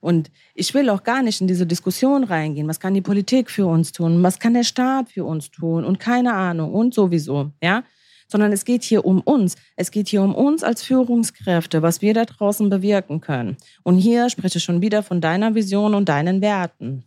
Und 0.01 0.31
ich 0.55 0.75
will 0.75 0.91
auch 0.91 1.03
gar 1.03 1.23
nicht 1.23 1.41
in 1.41 1.47
diese 1.47 1.67
Diskussion 1.67 2.25
reingehen. 2.25 2.69
Was 2.69 2.79
kann 2.79 2.93
die 2.93 3.01
Politik 3.01 3.51
für 3.51 3.67
uns 3.67 3.91
tun? 3.91 4.23
Was 4.23 4.39
kann 4.39 4.53
der 4.53 4.63
Staat 4.63 5.09
für 5.09 5.25
uns 5.25 5.51
tun? 5.51 5.83
Und 5.83 5.99
keine 5.99 6.35
Ahnung 6.35 6.75
und 6.75 6.93
sowieso, 6.93 7.53
ja? 7.63 7.85
Sondern 8.29 8.53
es 8.53 8.65
geht 8.65 8.83
hier 8.83 9.05
um 9.05 9.21
uns. 9.21 9.57
Es 9.77 9.91
geht 9.91 10.09
hier 10.09 10.23
um 10.23 10.35
uns 10.35 10.63
als 10.63 10.83
Führungskräfte, 10.83 11.83
was 11.83 12.03
wir 12.03 12.15
da 12.15 12.25
draußen 12.25 12.69
bewirken 12.71 13.21
können. 13.21 13.57
Und 13.83 13.97
hier 13.97 14.31
spreche 14.31 14.59
ich 14.59 14.65
schon 14.65 14.81
wieder 14.81 15.03
von 15.03 15.21
deiner 15.21 15.55
Vision 15.55 15.95
und 15.95 16.09
deinen 16.09 16.41
Werten. 16.41 17.05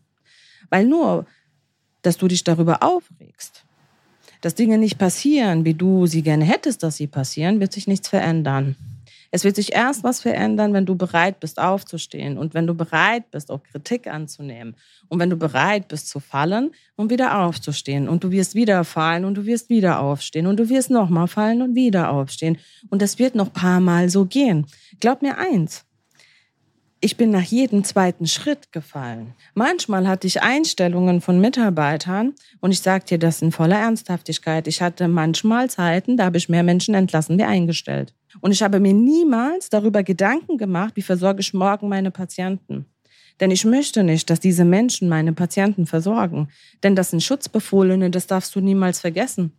Weil 0.70 0.86
nur, 0.86 1.26
dass 2.02 2.18
du 2.18 2.28
dich 2.28 2.44
darüber 2.44 2.84
aufregst, 2.84 3.66
dass 4.42 4.56
Dinge 4.56 4.78
nicht 4.78 4.98
passieren, 4.98 5.66
wie 5.66 5.74
du 5.74 6.06
sie 6.06 6.22
gerne 6.22 6.46
hättest, 6.46 6.84
dass 6.84 6.98
sie 6.98 7.08
passieren, 7.08 7.60
wird 7.60 7.74
sich 7.74 7.88
nichts 7.88 8.08
verändern. 8.08 8.76
Es 9.31 9.43
wird 9.43 9.55
sich 9.55 9.74
erst 9.74 10.03
was 10.03 10.22
verändern, 10.22 10.74
wenn 10.74 10.86
du 10.86 10.96
bereit 10.96 11.39
bist, 11.39 11.60
aufzustehen 11.60 12.38
und 12.38 12.53
wenn 12.53 12.67
du 12.67 12.74
bereit 12.74 13.29
bist, 13.31 13.51
auch 13.51 13.63
Kritik 13.63 14.07
anzunehmen 14.07 14.75
und 15.10 15.19
wenn 15.19 15.29
du 15.29 15.38
bereit 15.38 15.88
bist 15.88 16.10
zu 16.10 16.19
fallen 16.19 16.72
und 16.96 17.10
wieder 17.10 17.39
aufzustehen 17.39 18.07
und 18.07 18.24
du 18.24 18.31
wirst 18.31 18.55
wieder 18.55 18.84
fallen 18.84 19.25
und 19.25 19.36
du 19.36 19.46
wirst 19.46 19.69
wieder 19.69 20.00
aufstehen 20.00 20.48
und 20.48 20.57
du 20.57 20.69
wirst 20.69 20.89
nochmal 20.89 21.27
fallen 21.27 21.62
und 21.62 21.75
wieder 21.75 22.10
aufstehen 22.12 22.57
und 22.89 23.01
das 23.01 23.19
wird 23.19 23.36
noch 23.36 23.51
paar 23.51 23.79
Mal 23.79 24.10
so 24.10 24.25
gehen. 24.25 24.65
Glaub 25.00 25.22
mir 25.22 25.38
eins. 25.38 25.84
Ich 27.00 27.15
bin 27.15 27.29
nach 27.29 27.43
jedem 27.43 27.84
zweiten 27.84 28.25
Schritt 28.25 28.72
gefallen. 28.72 29.36
Manchmal 29.53 30.07
hatte 30.07 30.25
ich 30.25 30.41
Einstellungen 30.41 31.22
von 31.22 31.39
Mitarbeitern 31.39 32.34
und 32.60 32.72
ich 32.72 32.81
sage 32.81 33.05
dir 33.05 33.19
das 33.19 33.43
in 33.43 33.51
voller 33.51 33.77
Ernsthaftigkeit. 33.77 34.67
Ich 34.67 34.81
hatte 34.81 35.07
manchmal 35.07 35.69
Zeiten, 35.69 36.17
da 36.17 36.25
habe 36.25 36.38
ich 36.38 36.50
mehr 36.50 36.63
Menschen 36.63 36.96
entlassen 36.96 37.38
wie 37.38 37.43
eingestellt. 37.43 38.15
Und 38.41 38.51
ich 38.51 38.62
habe 38.62 38.79
mir 38.79 38.94
niemals 38.94 39.70
darüber 39.70 40.03
Gedanken 40.03 40.58
gemacht, 40.58 40.96
wie 40.96 41.01
versorge 41.01 41.41
ich 41.41 41.53
morgen 41.53 41.89
meine 41.89 42.12
Patienten. 42.12 42.86
Denn 43.39 43.51
ich 43.51 43.65
möchte 43.65 44.03
nicht, 44.03 44.29
dass 44.29 44.39
diese 44.39 44.65
Menschen 44.65 45.10
meine 45.10 45.34
Patienten 45.34 45.86
versorgen. 45.86 46.50
Denn 46.84 46.96
das 46.96 47.12
sind 47.12 47.22
Schutzbefohlene, 47.22 48.10
das 48.10 48.27
darfst 48.27 48.56
du 48.56 48.62
niemals 48.62 49.00
vergessen. 49.00 49.51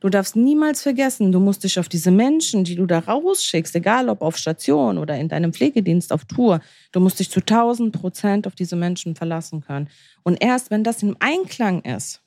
Du 0.00 0.10
darfst 0.10 0.36
niemals 0.36 0.82
vergessen, 0.82 1.32
du 1.32 1.40
musst 1.40 1.64
dich 1.64 1.78
auf 1.78 1.88
diese 1.88 2.10
Menschen, 2.10 2.64
die 2.64 2.74
du 2.74 2.84
da 2.84 2.98
rausschickst, 2.98 3.74
egal 3.76 4.10
ob 4.10 4.20
auf 4.20 4.36
Station 4.36 4.98
oder 4.98 5.16
in 5.16 5.28
deinem 5.28 5.54
Pflegedienst 5.54 6.12
auf 6.12 6.26
Tour, 6.26 6.60
du 6.92 7.00
musst 7.00 7.18
dich 7.18 7.30
zu 7.30 7.40
1000 7.40 7.98
Prozent 7.98 8.46
auf 8.46 8.54
diese 8.54 8.76
Menschen 8.76 9.16
verlassen 9.16 9.62
können. 9.62 9.88
Und 10.22 10.36
erst 10.42 10.70
wenn 10.70 10.84
das 10.84 11.02
im 11.02 11.16
Einklang 11.18 11.82
ist, 11.82 12.22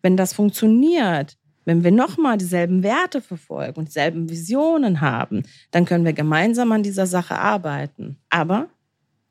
wenn 0.00 0.16
das 0.16 0.32
funktioniert, 0.32 1.36
wenn 1.64 1.84
wir 1.84 1.92
nochmal 1.92 2.38
dieselben 2.38 2.82
Werte 2.82 3.20
verfolgen 3.20 3.78
und 3.78 3.88
dieselben 3.88 4.28
Visionen 4.28 5.00
haben, 5.00 5.42
dann 5.70 5.84
können 5.84 6.04
wir 6.04 6.12
gemeinsam 6.12 6.72
an 6.72 6.82
dieser 6.82 7.06
Sache 7.06 7.38
arbeiten. 7.38 8.18
Aber 8.30 8.68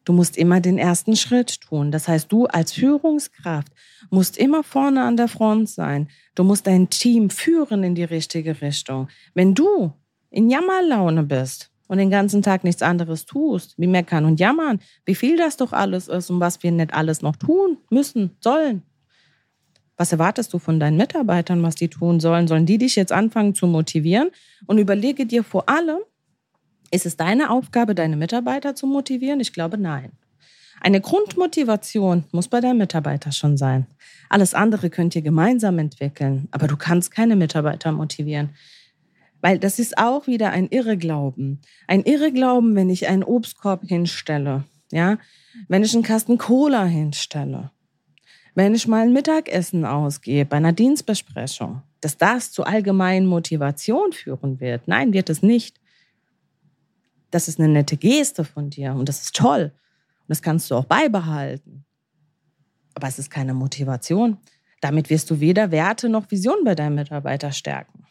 du 0.06 0.14
musst 0.14 0.38
immer 0.38 0.62
den 0.62 0.78
ersten 0.78 1.16
Schritt 1.16 1.62
tun. 1.62 1.92
Das 1.92 2.08
heißt, 2.08 2.32
du 2.32 2.46
als 2.48 2.72
Führungskraft 2.74 3.72
musst 4.10 4.38
immer 4.38 4.64
vorne 4.64 5.04
an 5.04 5.18
der 5.18 5.28
Front 5.28 5.70
sein. 5.70 6.10
Du 6.36 6.44
musst 6.44 6.68
dein 6.68 6.90
Team 6.90 7.30
führen 7.30 7.84
in 7.84 7.96
die 7.96 8.04
richtige 8.04 8.62
Richtung. 8.62 9.10
Wenn 9.34 9.54
du 9.54 9.94
in 10.30 10.50
Jammerlaune 10.50 11.24
bist 11.24 11.72
und 11.88 11.98
den 11.98 12.10
ganzen 12.10 12.42
Tag 12.42 12.64
nichts 12.64 12.82
anderes 12.82 13.26
tust, 13.26 13.76
wie 13.78 13.88
meckern 13.88 14.26
und 14.26 14.40
jammern, 14.40 14.80
wie 15.06 15.16
viel 15.16 15.36
das 15.38 15.58
doch 15.58 15.74
alles 15.74 16.08
ist 16.08 16.30
und 16.30 16.40
was 16.40 16.64
wir 16.64 16.72
nicht 16.72 16.94
alles 16.94 17.22
noch 17.22 17.36
tun 17.36 17.78
müssen, 17.90 18.32
sollen, 18.40 18.84
was 20.02 20.12
erwartest 20.12 20.52
du 20.52 20.58
von 20.58 20.80
deinen 20.80 20.98
Mitarbeitern, 20.98 21.62
was 21.62 21.76
die 21.76 21.88
tun 21.88 22.20
sollen? 22.20 22.48
Sollen 22.48 22.66
die 22.66 22.80
dich 22.80 22.96
jetzt 22.96 23.12
anfangen 23.12 23.54
zu 23.54 23.68
motivieren? 23.68 24.32
Und 24.66 24.80
überlege 24.80 25.28
dir 25.28 25.44
vor 25.44 25.70
allem, 25.70 26.00
ist 26.90 27.06
es 27.06 27.18
deine 27.18 27.52
Aufgabe, 27.52 27.94
deine 27.94 28.18
Mitarbeiter 28.18 28.74
zu 28.74 28.88
motivieren? 28.88 29.40
Ich 29.40 29.54
glaube, 29.54 29.78
nein. 29.78 30.14
Eine 30.80 31.02
Grundmotivation 31.02 32.24
muss 32.32 32.48
bei 32.48 32.62
deinem 32.62 32.80
Mitarbeiter 32.80 33.32
schon 33.32 33.58
sein. 33.58 33.86
Alles 34.28 34.56
andere 34.56 34.90
könnt 34.90 35.16
ihr 35.16 35.22
gemeinsam 35.22 35.78
entwickeln, 35.78 36.48
aber 36.50 36.66
du 36.66 36.78
kannst 36.78 37.12
keine 37.12 37.36
Mitarbeiter 37.36 37.92
motivieren. 37.92 38.50
Weil 39.40 39.60
das 39.60 39.78
ist 39.78 40.00
auch 40.00 40.26
wieder 40.26 40.50
ein 40.50 40.68
Irreglauben. 40.70 41.62
Ein 41.88 42.02
Irreglauben, 42.06 42.76
wenn 42.76 42.90
ich 42.90 43.08
einen 43.08 43.24
Obstkorb 43.24 43.84
hinstelle, 43.88 44.64
ja, 44.92 45.20
wenn 45.68 45.84
ich 45.84 45.94
einen 45.94 46.02
Kasten 46.02 46.40
Cola 46.40 46.86
hinstelle, 46.86 47.70
wenn 48.56 48.76
ich 48.76 48.88
mal 48.88 49.04
ein 49.04 49.14
Mittagessen 49.14 49.86
ausgehe 49.86 50.46
bei 50.46 50.58
einer 50.58 50.74
Dienstbesprechung, 50.74 51.82
dass 52.02 52.18
das 52.18 52.52
zu 52.52 52.64
allgemeinen 52.64 53.28
Motivation 53.28 54.12
führen 54.12 54.60
wird. 54.60 54.88
Nein, 54.88 55.14
wird 55.14 55.30
es 55.30 55.42
nicht. 55.42 55.80
Das 57.30 57.48
ist 57.48 57.60
eine 57.60 57.70
nette 57.70 57.96
Geste 57.96 58.44
von 58.44 58.70
dir 58.70 58.94
und 58.94 59.08
das 59.08 59.22
ist 59.22 59.36
toll. 59.36 59.72
Und 60.22 60.30
das 60.30 60.42
kannst 60.42 60.70
du 60.70 60.76
auch 60.76 60.86
beibehalten. 60.86 61.86
Aber 62.94 63.08
es 63.08 63.20
ist 63.20 63.30
keine 63.30 63.54
Motivation. 63.54 64.38
Damit 64.82 65.10
wirst 65.10 65.30
du 65.30 65.40
weder 65.40 65.72
Werte 65.72 66.10
noch 66.10 66.30
Visionen 66.30 66.66
bei 66.66 66.76
deinem 66.76 66.96
Mitarbeiter 66.96 67.52
stärken. 67.52 68.06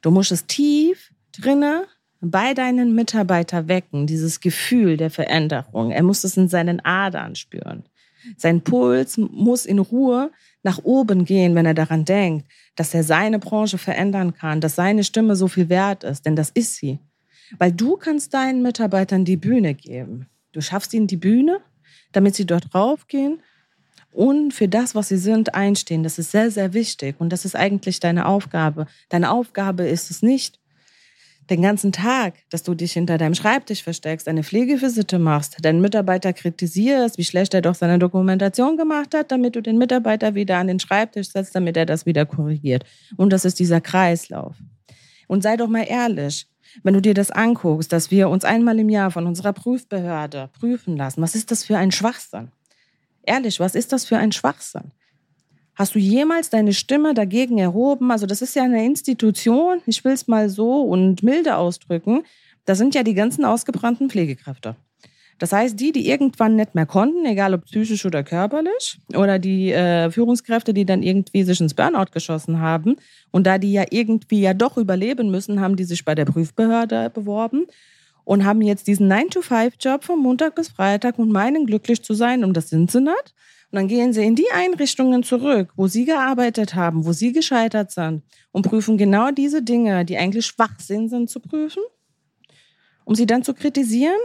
Du 0.00 0.10
musst 0.10 0.32
es 0.32 0.46
tief 0.46 1.12
drinne 1.32 1.86
bei 2.22 2.54
deinen 2.54 2.94
Mitarbeiter 2.94 3.68
wecken, 3.68 4.06
dieses 4.06 4.40
Gefühl 4.40 4.96
der 4.96 5.10
Veränderung. 5.10 5.90
Er 5.90 6.02
muss 6.02 6.24
es 6.24 6.36
in 6.36 6.48
seinen 6.48 6.80
Adern 6.84 7.34
spüren. 7.34 7.84
Sein 8.36 8.62
Puls 8.62 9.16
muss 9.16 9.66
in 9.66 9.78
Ruhe 9.78 10.30
nach 10.62 10.78
oben 10.82 11.24
gehen, 11.24 11.54
wenn 11.54 11.66
er 11.66 11.74
daran 11.74 12.04
denkt, 12.04 12.46
dass 12.76 12.94
er 12.94 13.02
seine 13.02 13.38
Branche 13.38 13.78
verändern 13.78 14.34
kann, 14.34 14.60
dass 14.60 14.74
seine 14.74 15.04
Stimme 15.04 15.36
so 15.36 15.48
viel 15.48 15.68
wert 15.68 16.04
ist, 16.04 16.26
denn 16.26 16.36
das 16.36 16.50
ist 16.50 16.76
sie. 16.76 16.98
Weil 17.58 17.72
du 17.72 17.96
kannst 17.96 18.34
deinen 18.34 18.62
Mitarbeitern 18.62 19.24
die 19.24 19.36
Bühne 19.36 19.74
geben. 19.74 20.26
Du 20.52 20.60
schaffst 20.60 20.94
ihnen 20.94 21.06
die 21.06 21.16
Bühne, 21.16 21.60
damit 22.12 22.34
sie 22.34 22.46
dort 22.46 22.74
raufgehen 22.74 23.40
und 24.12 24.52
für 24.52 24.68
das, 24.68 24.94
was 24.94 25.08
sie 25.08 25.16
sind, 25.16 25.54
einstehen. 25.54 26.02
Das 26.02 26.18
ist 26.18 26.30
sehr, 26.30 26.50
sehr 26.50 26.74
wichtig 26.74 27.16
und 27.18 27.30
das 27.30 27.44
ist 27.44 27.56
eigentlich 27.56 28.00
deine 28.00 28.26
Aufgabe. 28.26 28.86
Deine 29.08 29.30
Aufgabe 29.30 29.86
ist 29.86 30.10
es 30.10 30.22
nicht, 30.22 30.59
den 31.50 31.62
ganzen 31.62 31.92
Tag, 31.92 32.34
dass 32.50 32.62
du 32.62 32.74
dich 32.74 32.92
hinter 32.92 33.18
deinem 33.18 33.34
Schreibtisch 33.34 33.82
versteckst, 33.82 34.28
eine 34.28 34.44
Pflegevisite 34.44 35.18
machst, 35.18 35.56
deinen 35.62 35.80
Mitarbeiter 35.80 36.32
kritisierst, 36.32 37.18
wie 37.18 37.24
schlecht 37.24 37.52
er 37.54 37.62
doch 37.62 37.74
seine 37.74 37.98
Dokumentation 37.98 38.76
gemacht 38.76 39.14
hat, 39.14 39.32
damit 39.32 39.56
du 39.56 39.60
den 39.60 39.76
Mitarbeiter 39.76 40.34
wieder 40.34 40.58
an 40.58 40.68
den 40.68 40.80
Schreibtisch 40.80 41.30
setzt, 41.30 41.54
damit 41.54 41.76
er 41.76 41.86
das 41.86 42.06
wieder 42.06 42.24
korrigiert. 42.24 42.84
Und 43.16 43.32
das 43.32 43.44
ist 43.44 43.58
dieser 43.58 43.80
Kreislauf. 43.80 44.56
Und 45.26 45.42
sei 45.42 45.56
doch 45.56 45.68
mal 45.68 45.84
ehrlich, 45.84 46.46
wenn 46.82 46.94
du 46.94 47.02
dir 47.02 47.14
das 47.14 47.30
anguckst, 47.30 47.92
dass 47.92 48.10
wir 48.10 48.28
uns 48.28 48.44
einmal 48.44 48.78
im 48.78 48.88
Jahr 48.88 49.10
von 49.10 49.26
unserer 49.26 49.52
Prüfbehörde 49.52 50.50
prüfen 50.58 50.96
lassen, 50.96 51.20
was 51.20 51.34
ist 51.34 51.50
das 51.50 51.64
für 51.64 51.76
ein 51.76 51.90
Schwachsinn? 51.90 52.52
Ehrlich, 53.22 53.60
was 53.60 53.74
ist 53.74 53.92
das 53.92 54.04
für 54.04 54.18
ein 54.18 54.32
Schwachsinn? 54.32 54.92
Hast 55.80 55.94
du 55.94 55.98
jemals 55.98 56.50
deine 56.50 56.74
Stimme 56.74 57.14
dagegen 57.14 57.56
erhoben? 57.56 58.10
Also 58.10 58.26
das 58.26 58.42
ist 58.42 58.54
ja 58.54 58.64
eine 58.64 58.84
Institution, 58.84 59.80
ich 59.86 60.04
will 60.04 60.12
es 60.12 60.28
mal 60.28 60.50
so 60.50 60.82
und 60.82 61.22
milde 61.22 61.56
ausdrücken. 61.56 62.24
Da 62.66 62.74
sind 62.74 62.94
ja 62.94 63.02
die 63.02 63.14
ganzen 63.14 63.46
ausgebrannten 63.46 64.10
Pflegekräfte. 64.10 64.76
Das 65.38 65.54
heißt, 65.54 65.80
die, 65.80 65.92
die 65.92 66.10
irgendwann 66.10 66.54
nicht 66.54 66.74
mehr 66.74 66.84
konnten, 66.84 67.24
egal 67.24 67.54
ob 67.54 67.64
psychisch 67.64 68.04
oder 68.04 68.22
körperlich, 68.22 68.98
oder 69.14 69.38
die 69.38 69.72
äh, 69.72 70.10
Führungskräfte, 70.10 70.74
die 70.74 70.84
dann 70.84 71.02
irgendwie 71.02 71.44
sich 71.44 71.62
ins 71.62 71.72
Burnout 71.72 72.12
geschossen 72.12 72.60
haben, 72.60 72.96
und 73.30 73.46
da 73.46 73.56
die 73.56 73.72
ja 73.72 73.86
irgendwie 73.88 74.42
ja 74.42 74.52
doch 74.52 74.76
überleben 74.76 75.30
müssen, 75.30 75.62
haben 75.62 75.76
die 75.76 75.84
sich 75.84 76.04
bei 76.04 76.14
der 76.14 76.26
Prüfbehörde 76.26 77.08
beworben 77.08 77.64
und 78.24 78.44
haben 78.44 78.60
jetzt 78.60 78.86
diesen 78.86 79.10
9-to-5-Job 79.10 80.04
von 80.04 80.18
Montag 80.18 80.56
bis 80.56 80.68
Freitag 80.68 81.18
und 81.18 81.32
meinen 81.32 81.64
glücklich 81.64 82.02
zu 82.02 82.12
sein, 82.12 82.44
und 82.44 82.54
das 82.54 82.68
sind 82.68 82.90
sie 82.90 83.00
nicht. 83.00 83.34
Und 83.70 83.76
dann 83.76 83.88
gehen 83.88 84.12
sie 84.12 84.24
in 84.24 84.34
die 84.34 84.50
Einrichtungen 84.52 85.22
zurück, 85.22 85.72
wo 85.76 85.86
sie 85.86 86.04
gearbeitet 86.04 86.74
haben, 86.74 87.04
wo 87.04 87.12
sie 87.12 87.32
gescheitert 87.32 87.92
sind 87.92 88.24
und 88.50 88.62
prüfen 88.62 88.98
genau 88.98 89.30
diese 89.30 89.62
Dinge, 89.62 90.04
die 90.04 90.18
eigentlich 90.18 90.46
Schwachsinn 90.46 91.08
sind, 91.08 91.30
zu 91.30 91.38
prüfen, 91.38 91.82
um 93.04 93.14
sie 93.14 93.26
dann 93.26 93.44
zu 93.44 93.54
kritisieren, 93.54 94.18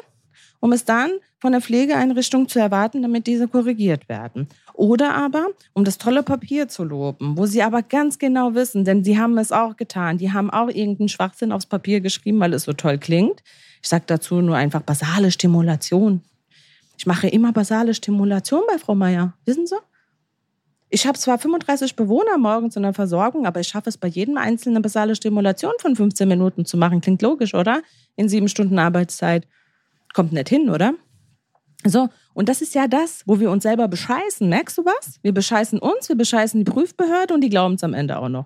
um 0.62 0.72
es 0.72 0.84
dann 0.84 1.12
von 1.38 1.52
der 1.52 1.62
Pflegeeinrichtung 1.62 2.48
zu 2.48 2.58
erwarten, 2.58 3.04
damit 3.04 3.28
diese 3.28 3.48
korrigiert 3.48 4.10
werden. 4.10 4.48
Oder 4.74 5.14
aber, 5.14 5.46
um 5.74 5.86
das 5.86 6.00
tolle 6.00 6.24
Papier 6.24 6.68
zu 6.68 6.84
loben, 6.84 7.38
wo 7.38 7.46
sie 7.46 7.62
aber 7.62 7.84
ganz 7.84 8.18
genau 8.18 8.56
wissen, 8.56 8.84
denn 8.84 9.04
sie 9.04 9.20
haben 9.20 9.38
es 9.38 9.52
auch 9.52 9.78
getan, 9.78 10.18
die 10.18 10.34
haben 10.34 10.50
auch 10.50 10.70
irgendeinen 10.70 11.10
Schwachsinn 11.10 11.52
aufs 11.52 11.68
Papier 11.68 12.02
geschrieben, 12.02 12.40
weil 12.40 12.54
es 12.56 12.64
so 12.64 12.74
toll 12.74 12.98
klingt. 12.98 13.44
Ich 13.84 13.90
sage 13.90 14.06
dazu 14.08 14.42
nur 14.42 14.56
einfach 14.56 14.82
basale 14.82 15.30
Stimulation. 15.30 16.24
Ich 16.98 17.06
mache 17.06 17.28
immer 17.28 17.52
basale 17.52 17.94
Stimulation 17.94 18.64
bei 18.68 18.78
Frau 18.78 18.96
Meier. 18.96 19.34
Wissen 19.46 19.68
Sie? 19.68 19.76
Ich 20.90 21.06
habe 21.08 21.18
zwar 21.18 21.38
35 21.38 21.96
Bewohner 21.96 22.38
morgens 22.38 22.76
in 22.76 22.84
der 22.84 22.94
Versorgung, 22.94 23.46
aber 23.46 23.60
ich 23.60 23.68
schaffe 23.68 23.90
es 23.90 23.98
bei 23.98 24.08
jedem 24.08 24.38
einzelnen 24.38 24.82
basale 24.82 25.16
Stimulation 25.16 25.74
von 25.80 25.96
15 25.96 26.28
Minuten 26.28 26.66
zu 26.66 26.78
machen. 26.78 27.02
Klingt 27.02 27.22
logisch, 27.22 27.54
oder? 27.54 27.82
In 28.16 28.30
sieben 28.30 28.48
Stunden 28.48 28.80
Arbeitszeit. 28.80 29.48
Kommt 30.14 30.32
nicht 30.32 30.48
hin, 30.48 30.70
oder? 30.70 30.94
So, 31.84 32.10
und 32.34 32.50
das 32.50 32.62
ist 32.62 32.76
ja 32.76 32.88
das, 32.88 33.24
wo 33.26 33.40
wir 33.40 33.52
uns 33.52 33.64
selber 33.64 33.88
bescheißen. 33.88 34.48
Merkst 34.48 34.78
du 34.78 34.86
was? 34.86 35.20
Wir 35.22 35.34
bescheißen 35.34 35.80
uns, 35.80 36.10
wir 36.10 36.16
bescheißen 36.16 36.64
die 36.64 36.72
Prüfbehörde 36.72 37.34
und 37.34 37.42
die 37.42 37.50
glauben 37.50 37.76
es 37.76 37.84
am 37.84 37.94
Ende 37.94 38.18
auch 38.18 38.30
noch. 38.30 38.46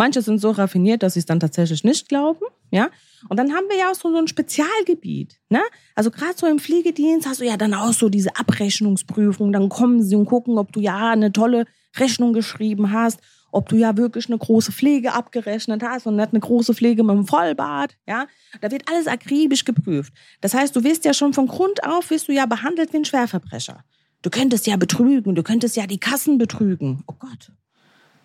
Manche 0.00 0.22
sind 0.22 0.38
so 0.38 0.52
raffiniert, 0.52 1.02
dass 1.02 1.12
sie 1.12 1.18
es 1.18 1.26
dann 1.26 1.40
tatsächlich 1.40 1.84
nicht 1.84 2.08
glauben. 2.08 2.40
Ja? 2.70 2.88
Und 3.28 3.36
dann 3.38 3.52
haben 3.52 3.66
wir 3.68 3.76
ja 3.76 3.90
auch 3.90 3.94
so, 3.94 4.10
so 4.10 4.16
ein 4.16 4.28
Spezialgebiet. 4.28 5.38
Ne? 5.50 5.60
Also 5.94 6.10
gerade 6.10 6.32
so 6.36 6.46
im 6.46 6.58
Pflegedienst 6.58 7.28
hast 7.28 7.42
du 7.42 7.44
ja 7.44 7.58
dann 7.58 7.74
auch 7.74 7.92
so 7.92 8.08
diese 8.08 8.34
Abrechnungsprüfung. 8.34 9.52
Dann 9.52 9.68
kommen 9.68 10.02
sie 10.02 10.16
und 10.16 10.24
gucken, 10.24 10.56
ob 10.56 10.72
du 10.72 10.80
ja 10.80 11.10
eine 11.10 11.32
tolle 11.32 11.66
Rechnung 11.98 12.32
geschrieben 12.32 12.92
hast, 12.92 13.20
ob 13.52 13.68
du 13.68 13.76
ja 13.76 13.98
wirklich 13.98 14.30
eine 14.30 14.38
große 14.38 14.72
Pflege 14.72 15.12
abgerechnet 15.12 15.82
hast 15.82 16.06
und 16.06 16.16
nicht 16.16 16.30
eine 16.30 16.40
große 16.40 16.72
Pflege 16.72 17.02
mit 17.02 17.10
einem 17.10 17.26
Vollbad. 17.26 17.98
Ja? 18.08 18.26
Da 18.62 18.70
wird 18.70 18.88
alles 18.88 19.06
akribisch 19.06 19.66
geprüft. 19.66 20.14
Das 20.40 20.54
heißt, 20.54 20.74
du 20.74 20.82
wirst 20.82 21.04
ja 21.04 21.12
schon 21.12 21.34
von 21.34 21.46
Grund 21.46 21.84
auf, 21.84 22.08
wirst 22.08 22.28
du 22.28 22.32
ja 22.32 22.46
behandelt 22.46 22.94
wie 22.94 23.00
ein 23.00 23.04
Schwerverbrecher. 23.04 23.84
Du 24.22 24.30
könntest 24.30 24.66
ja 24.66 24.78
betrügen, 24.78 25.34
du 25.34 25.42
könntest 25.42 25.76
ja 25.76 25.86
die 25.86 26.00
Kassen 26.00 26.38
betrügen. 26.38 27.04
Oh 27.06 27.16
Gott. 27.18 27.52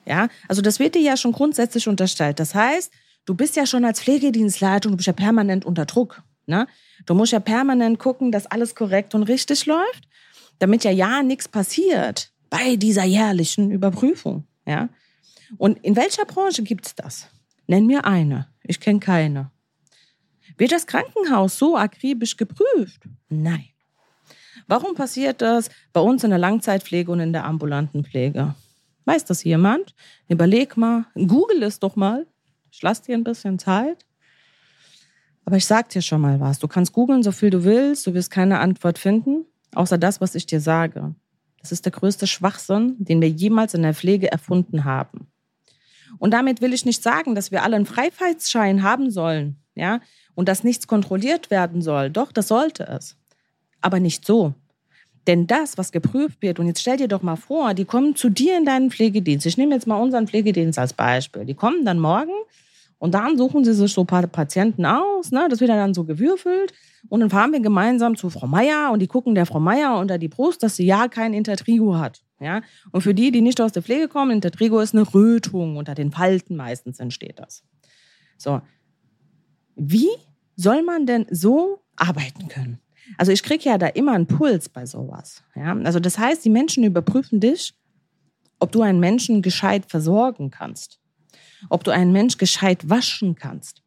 Ja, 0.06 0.28
also 0.48 0.62
das 0.62 0.80
wird 0.80 0.96
dir 0.96 1.02
ja 1.02 1.18
schon 1.18 1.32
grundsätzlich 1.32 1.88
unterstellt. 1.88 2.40
Das 2.40 2.54
heißt, 2.54 2.92
du 3.26 3.34
bist 3.34 3.56
ja 3.56 3.66
schon 3.66 3.86
als 3.86 4.02
Pflegedienstleitung, 4.02 4.92
du 4.92 4.98
bist 4.98 5.08
ja 5.08 5.14
permanent 5.14 5.66
unter 5.66 5.86
Druck. 5.86 6.22
Ne? 6.46 6.68
Du 7.06 7.16
musst 7.16 7.32
ja 7.32 7.40
permanent 7.40 8.00
gucken, 8.00 8.32
dass 8.32 8.46
alles 8.46 8.76
korrekt 8.76 9.16
und 9.16 9.24
richtig 9.24 9.66
läuft, 9.66 10.08
damit 10.60 10.84
ja 10.84 10.92
ja 10.92 11.24
nichts 11.24 11.48
passiert 11.48 12.32
bei 12.50 12.76
dieser 12.76 13.04
jährlichen 13.04 13.72
Überprüfung. 13.72 14.46
Ja? 14.66 14.90
Und 15.58 15.84
in 15.84 15.96
welcher 15.96 16.26
Branche 16.26 16.64
gibt's 16.64 16.96
das? 16.96 17.28
Nenn 17.68 17.88
mir 17.88 18.06
eine. 18.06 18.48
Ich 18.64 18.80
kenne 18.80 19.00
keine. 19.00 19.52
Wird 20.58 20.72
das 20.72 20.88
Krankenhaus 20.88 21.58
so 21.58 21.76
akribisch 21.76 22.38
geprüft? 22.38 23.02
Nein. 23.30 23.66
Warum 24.68 24.96
passiert 24.96 25.42
das 25.42 25.70
bei 25.94 26.00
uns 26.00 26.24
in 26.24 26.30
der 26.30 26.40
Langzeitpflege 26.40 27.12
und 27.12 27.20
in 27.20 27.34
der 27.34 27.46
ambulanten 27.46 28.04
Pflege? 28.04 28.56
Weiß 29.06 29.26
das 29.26 29.44
jemand? 29.44 29.96
Überleg 30.28 30.78
mal, 30.78 31.06
google 31.16 31.64
es 31.64 31.80
doch 31.80 31.96
mal. 31.96 32.28
Ich 32.72 32.82
lasse 32.82 33.04
dir 33.04 33.16
ein 33.16 33.24
bisschen 33.24 33.60
Zeit. 33.60 34.06
Aber 35.46 35.58
ich 35.58 35.66
sag 35.66 35.90
dir 35.90 36.02
schon 36.02 36.22
mal 36.22 36.40
was. 36.40 36.60
Du 36.60 36.68
kannst 36.68 36.92
googeln, 36.92 37.24
so 37.24 37.32
viel 37.32 37.52
du 37.52 37.64
willst. 37.64 38.06
Du 38.08 38.14
wirst 38.14 38.32
keine 38.32 38.60
Antwort 38.60 38.98
finden, 38.98 39.46
außer 39.76 39.98
das, 39.98 40.20
was 40.20 40.34
ich 40.34 40.48
dir 40.48 40.60
sage. 40.60 41.14
Das 41.60 41.72
ist 41.72 41.86
der 41.86 41.92
größte 41.92 42.28
Schwachsinn, 42.28 42.96
den 43.00 43.22
wir 43.22 43.30
jemals 43.30 43.74
in 43.76 43.84
der 43.84 43.94
Pflege 43.94 44.32
erfunden 44.32 44.86
haben. 44.86 45.28
Und 46.18 46.32
damit 46.32 46.62
will 46.62 46.74
ich 46.74 46.86
nicht 46.86 47.04
sagen, 47.04 47.36
dass 47.36 47.52
wir 47.52 47.64
alle 47.64 47.76
einen 47.76 47.86
Freifahrtsschein 47.86 48.84
haben 48.84 49.12
sollen, 49.12 49.58
ja, 49.76 50.00
und 50.34 50.48
dass 50.50 50.64
nichts 50.64 50.88
kontrolliert 50.88 51.52
werden 51.52 51.82
soll. 51.82 52.10
Doch, 52.10 52.32
das 52.32 52.48
sollte 52.48 52.88
es. 52.88 53.18
Aber 53.82 54.00
nicht 54.00 54.26
so. 54.26 54.54
Denn 55.28 55.48
das, 55.48 55.78
was 55.78 55.92
geprüft 55.92 56.42
wird, 56.42 56.60
und 56.60 56.68
jetzt 56.68 56.82
stell 56.82 56.98
dir 56.98 57.08
doch 57.08 57.22
mal 57.22 57.36
vor, 57.36 57.74
die 57.74 57.86
kommen 57.86 58.16
zu 58.16 58.30
dir 58.30 58.58
in 58.58 58.66
deinen 58.66 58.92
Pflegedienst. 58.92 59.46
Ich 59.46 59.58
nehme 59.58 59.74
jetzt 59.74 59.88
mal 59.88 59.96
unseren 59.96 60.28
Pflegedienst 60.28 60.78
als 60.78 60.94
Beispiel. 60.94 61.46
Die 61.46 61.56
kommen 61.56 61.84
dann 61.84 62.00
morgen 62.00 62.34
und 63.00 63.14
dann 63.14 63.38
suchen 63.38 63.66
sie 63.66 63.74
sich 63.74 63.92
so 63.92 64.02
ein 64.02 64.08
paar 64.08 64.26
Patienten 64.28 64.86
aus. 64.86 65.32
Ne? 65.32 65.48
Das 65.50 65.60
wird 65.60 65.70
dann 65.70 65.94
so 65.94 66.04
gewürfelt. 66.04 66.74
Und 67.10 67.20
dann 67.20 67.30
fahren 67.30 67.52
wir 67.52 67.60
gemeinsam 67.60 68.16
zu 68.16 68.30
Frau 68.30 68.48
Meier 68.48 68.92
und 68.92 69.00
die 69.00 69.08
gucken 69.08 69.36
der 69.36 69.46
Frau 69.46 69.60
Meier 69.60 69.98
unter 69.98 70.18
die 70.18 70.28
Brust, 70.28 70.64
dass 70.64 70.76
sie 70.76 70.86
ja 70.86 71.08
kein 71.08 71.34
Intertrigo 71.34 71.98
hat. 71.98 72.24
Ja? 72.40 72.62
Und 72.92 73.02
für 73.02 73.14
die, 73.14 73.32
die 73.32 73.42
nicht 73.42 73.62
aus 73.62 73.72
der 73.72 73.84
Pflege 73.84 74.08
kommen, 74.08 74.32
Intertrigo 74.32 74.80
ist 74.80 74.96
eine 74.96 75.14
Rötung. 75.14 75.78
Unter 75.78 75.96
den 75.96 76.12
Falten 76.12 76.56
meistens 76.56 77.00
entsteht 77.00 77.40
das. 77.40 77.64
So. 78.38 78.62
Wie 79.76 80.10
soll 80.56 80.84
man 80.84 81.06
denn 81.06 81.26
so 81.30 81.82
arbeiten 81.96 82.48
können? 82.48 82.80
Also 83.18 83.32
ich 83.32 83.44
kriege 83.44 83.64
ja 83.66 83.78
da 83.78 83.88
immer 83.88 84.14
einen 84.14 84.28
Puls 84.28 84.70
bei 84.70 84.86
sowas. 84.86 85.44
Ja? 85.56 85.76
Also 85.84 86.00
das 86.00 86.18
heißt, 86.18 86.44
die 86.44 86.50
Menschen 86.50 86.84
überprüfen 86.84 87.40
dich, 87.40 87.74
ob 88.60 88.72
du 88.72 88.82
einen 88.82 89.00
Menschen 89.00 89.42
gescheit 89.42 89.86
versorgen 89.88 90.50
kannst, 90.52 91.00
ob 91.70 91.84
du 91.84 91.92
einen 91.92 92.12
Mensch 92.12 92.38
gescheit 92.38 92.90
waschen 92.90 93.36
kannst. 93.36 93.82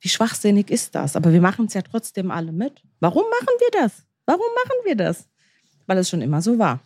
Wie 0.00 0.08
schwachsinnig 0.08 0.70
ist 0.70 0.94
das? 0.94 1.16
Aber 1.16 1.32
wir 1.32 1.40
machen 1.40 1.66
es 1.66 1.74
ja 1.74 1.82
trotzdem 1.82 2.30
alle 2.30 2.52
mit. 2.52 2.82
Warum 3.00 3.22
machen 3.22 3.54
wir 3.58 3.80
das? 3.80 4.04
Warum 4.26 4.46
machen 4.64 4.76
wir 4.84 4.94
das? 4.94 5.28
Weil 5.86 5.98
es 5.98 6.10
schon 6.10 6.20
immer 6.20 6.42
so 6.42 6.58
war. 6.58 6.80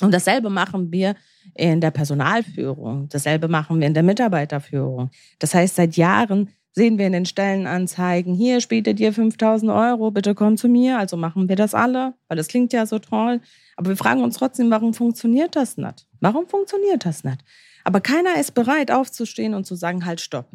Und 0.00 0.14
dasselbe 0.14 0.48
machen 0.48 0.90
wir 0.92 1.14
in 1.54 1.80
der 1.80 1.90
Personalführung. 1.90 3.08
Dasselbe 3.08 3.48
machen 3.48 3.80
wir 3.80 3.86
in 3.86 3.94
der 3.94 4.02
Mitarbeiterführung. 4.02 5.10
Das 5.38 5.54
heißt, 5.54 5.76
seit 5.76 5.96
Jahren 5.96 6.50
sehen 6.72 6.98
wir 6.98 7.06
in 7.06 7.12
den 7.12 7.26
Stellenanzeigen, 7.26 8.34
hier 8.34 8.58
ihr 8.70 8.94
dir 8.94 9.12
5000 9.12 9.70
Euro, 9.70 10.10
bitte 10.10 10.34
komm 10.34 10.56
zu 10.56 10.68
mir. 10.68 10.98
Also 10.98 11.16
machen 11.16 11.48
wir 11.48 11.56
das 11.56 11.74
alle, 11.74 12.14
weil 12.28 12.36
das 12.36 12.48
klingt 12.48 12.72
ja 12.72 12.86
so 12.86 12.98
toll. 12.98 13.40
Aber 13.76 13.90
wir 13.90 13.96
fragen 13.96 14.22
uns 14.22 14.36
trotzdem, 14.36 14.70
warum 14.70 14.94
funktioniert 14.94 15.56
das 15.56 15.76
nicht? 15.76 16.06
Warum 16.20 16.46
funktioniert 16.46 17.04
das 17.04 17.24
nicht? 17.24 17.38
Aber 17.84 18.00
keiner 18.00 18.38
ist 18.38 18.54
bereit 18.54 18.90
aufzustehen 18.90 19.54
und 19.54 19.66
zu 19.66 19.74
sagen, 19.74 20.04
halt, 20.04 20.20
stopp. 20.20 20.48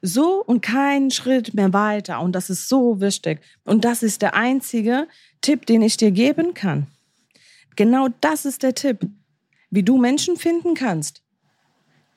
So 0.00 0.42
und 0.44 0.62
keinen 0.62 1.10
Schritt 1.10 1.54
mehr 1.54 1.72
weiter. 1.72 2.20
Und 2.20 2.32
das 2.32 2.50
ist 2.50 2.68
so 2.68 3.00
wichtig. 3.00 3.40
Und 3.64 3.84
das 3.84 4.02
ist 4.02 4.20
der 4.20 4.34
einzige 4.34 5.06
Tipp, 5.40 5.66
den 5.66 5.82
ich 5.82 5.96
dir 5.96 6.10
geben 6.10 6.54
kann. 6.54 6.88
Genau 7.76 8.08
das 8.20 8.44
ist 8.44 8.62
der 8.62 8.74
Tipp, 8.74 9.06
wie 9.70 9.82
du 9.82 9.98
Menschen 9.98 10.36
finden 10.36 10.74
kannst, 10.74 11.22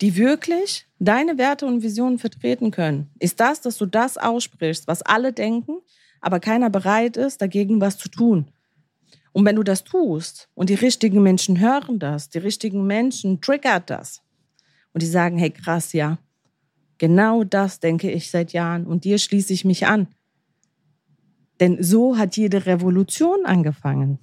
die 0.02 0.16
wirklich 0.18 0.88
deine 1.00 1.38
Werte 1.38 1.66
und 1.66 1.82
Visionen 1.82 2.20
vertreten 2.20 2.72
können, 2.72 3.10
ist 3.20 3.40
das, 3.40 3.62
dass 3.62 3.78
du 3.78 3.86
das 3.86 4.18
aussprichst, 4.18 4.88
was 4.88 5.02
alle 5.02 5.32
denken, 5.32 5.78
aber 6.22 6.40
keiner 6.40 6.70
bereit 6.70 7.18
ist, 7.18 7.42
dagegen 7.42 7.80
was 7.82 7.98
zu 7.98 8.10
tun. 8.10 8.52
Und 9.32 9.46
wenn 9.46 9.56
du 9.56 9.64
das 9.64 9.84
tust 9.84 10.50
und 10.56 10.70
die 10.70 10.76
richtigen 10.76 11.22
Menschen 11.22 11.60
hören 11.60 12.00
das, 12.00 12.30
die 12.30 12.38
richtigen 12.38 12.88
Menschen 12.88 13.42
triggert 13.42 13.90
das 13.90 14.22
und 14.94 15.02
die 15.02 15.08
sagen, 15.08 15.38
hey 15.38 15.52
krass, 15.52 15.94
ja, 15.94 16.18
genau 16.98 17.44
das 17.44 17.80
denke 17.80 18.10
ich 18.12 18.32
seit 18.32 18.54
Jahren 18.54 18.88
und 18.88 19.04
dir 19.04 19.18
schließe 19.18 19.54
ich 19.54 19.66
mich 19.66 19.88
an. 19.88 20.08
Denn 21.60 21.82
so 21.84 22.18
hat 22.18 22.38
jede 22.38 22.66
Revolution 22.66 23.46
angefangen. 23.46 24.20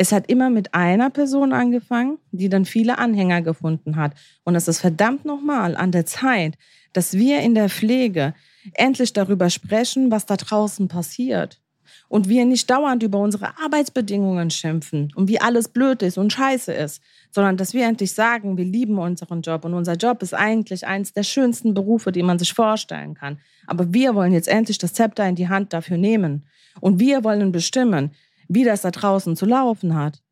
Es 0.00 0.12
hat 0.12 0.30
immer 0.30 0.48
mit 0.48 0.74
einer 0.74 1.10
Person 1.10 1.52
angefangen, 1.52 2.18
die 2.30 2.48
dann 2.48 2.64
viele 2.64 2.98
Anhänger 2.98 3.42
gefunden 3.42 3.96
hat. 3.96 4.12
Und 4.44 4.54
es 4.54 4.68
ist 4.68 4.78
verdammt 4.78 5.24
nochmal 5.24 5.74
an 5.76 5.90
der 5.90 6.06
Zeit, 6.06 6.56
dass 6.92 7.14
wir 7.14 7.40
in 7.40 7.56
der 7.56 7.68
Pflege 7.68 8.32
endlich 8.74 9.12
darüber 9.12 9.50
sprechen, 9.50 10.12
was 10.12 10.24
da 10.24 10.36
draußen 10.36 10.86
passiert. 10.86 11.60
Und 12.08 12.28
wir 12.28 12.44
nicht 12.44 12.70
dauernd 12.70 13.02
über 13.02 13.18
unsere 13.18 13.58
Arbeitsbedingungen 13.58 14.50
schimpfen 14.50 15.12
und 15.16 15.28
wie 15.28 15.40
alles 15.40 15.66
blöd 15.66 16.02
ist 16.02 16.16
und 16.16 16.32
scheiße 16.32 16.72
ist, 16.72 17.02
sondern 17.32 17.56
dass 17.56 17.74
wir 17.74 17.84
endlich 17.84 18.12
sagen, 18.12 18.56
wir 18.56 18.66
lieben 18.66 18.98
unseren 18.98 19.42
Job 19.42 19.64
und 19.64 19.74
unser 19.74 19.94
Job 19.94 20.22
ist 20.22 20.32
eigentlich 20.32 20.86
eines 20.86 21.12
der 21.12 21.24
schönsten 21.24 21.74
Berufe, 21.74 22.12
die 22.12 22.22
man 22.22 22.38
sich 22.38 22.52
vorstellen 22.52 23.14
kann. 23.14 23.40
Aber 23.66 23.92
wir 23.92 24.14
wollen 24.14 24.32
jetzt 24.32 24.48
endlich 24.48 24.78
das 24.78 24.92
Zepter 24.92 25.28
in 25.28 25.34
die 25.34 25.48
Hand 25.48 25.72
dafür 25.72 25.96
nehmen. 25.96 26.46
Und 26.80 27.00
wir 27.00 27.24
wollen 27.24 27.50
bestimmen, 27.50 28.12
wie 28.48 28.64
das 28.64 28.82
da 28.82 28.90
draußen 28.90 29.36
zu 29.36 29.46
laufen 29.46 29.94
hat. 29.94 30.22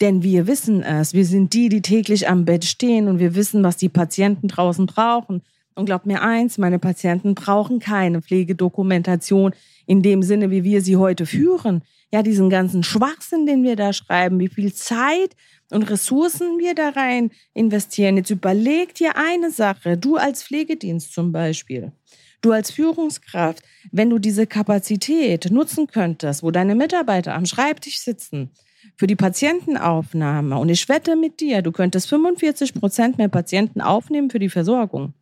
Denn 0.00 0.22
wir 0.22 0.46
wissen 0.46 0.82
es. 0.82 1.14
Wir 1.14 1.24
sind 1.24 1.54
die, 1.54 1.68
die 1.68 1.80
täglich 1.80 2.28
am 2.28 2.44
Bett 2.44 2.64
stehen 2.64 3.08
und 3.08 3.18
wir 3.18 3.34
wissen, 3.34 3.62
was 3.62 3.76
die 3.76 3.88
Patienten 3.88 4.48
draußen 4.48 4.86
brauchen. 4.86 5.42
Und 5.74 5.86
glaub 5.86 6.06
mir 6.06 6.22
eins, 6.22 6.58
meine 6.58 6.78
Patienten 6.78 7.34
brauchen 7.34 7.80
keine 7.80 8.22
Pflegedokumentation 8.22 9.52
in 9.86 10.02
dem 10.02 10.22
Sinne, 10.22 10.50
wie 10.50 10.64
wir 10.64 10.80
sie 10.82 10.96
heute 10.96 11.26
führen. 11.26 11.82
Ja, 12.12 12.22
diesen 12.22 12.50
ganzen 12.50 12.82
Schwachsinn, 12.82 13.46
den 13.46 13.62
wir 13.62 13.76
da 13.76 13.92
schreiben, 13.92 14.38
wie 14.38 14.48
viel 14.48 14.72
Zeit 14.72 15.34
und 15.70 15.82
Ressourcen 15.90 16.58
wir 16.58 16.74
da 16.74 16.90
rein 16.90 17.30
investieren. 17.52 18.16
Jetzt 18.16 18.30
überleg 18.30 18.94
dir 18.94 19.16
eine 19.16 19.50
Sache, 19.50 19.96
du 19.96 20.16
als 20.16 20.44
Pflegedienst 20.44 21.12
zum 21.12 21.32
Beispiel. 21.32 21.92
Du 22.42 22.52
als 22.52 22.70
Führungskraft, 22.70 23.62
wenn 23.90 24.10
du 24.10 24.18
diese 24.18 24.46
Kapazität 24.46 25.50
nutzen 25.50 25.86
könntest, 25.86 26.42
wo 26.42 26.50
deine 26.50 26.74
Mitarbeiter 26.74 27.34
am 27.34 27.46
Schreibtisch 27.46 28.00
sitzen, 28.00 28.50
für 28.96 29.06
die 29.06 29.16
Patientenaufnahme, 29.16 30.58
und 30.58 30.68
ich 30.68 30.88
wette 30.88 31.16
mit 31.16 31.40
dir, 31.40 31.62
du 31.62 31.72
könntest 31.72 32.08
45 32.08 32.74
Prozent 32.74 33.18
mehr 33.18 33.28
Patienten 33.28 33.80
aufnehmen 33.80 34.30
für 34.30 34.38
die 34.38 34.48
Versorgung 34.48 35.12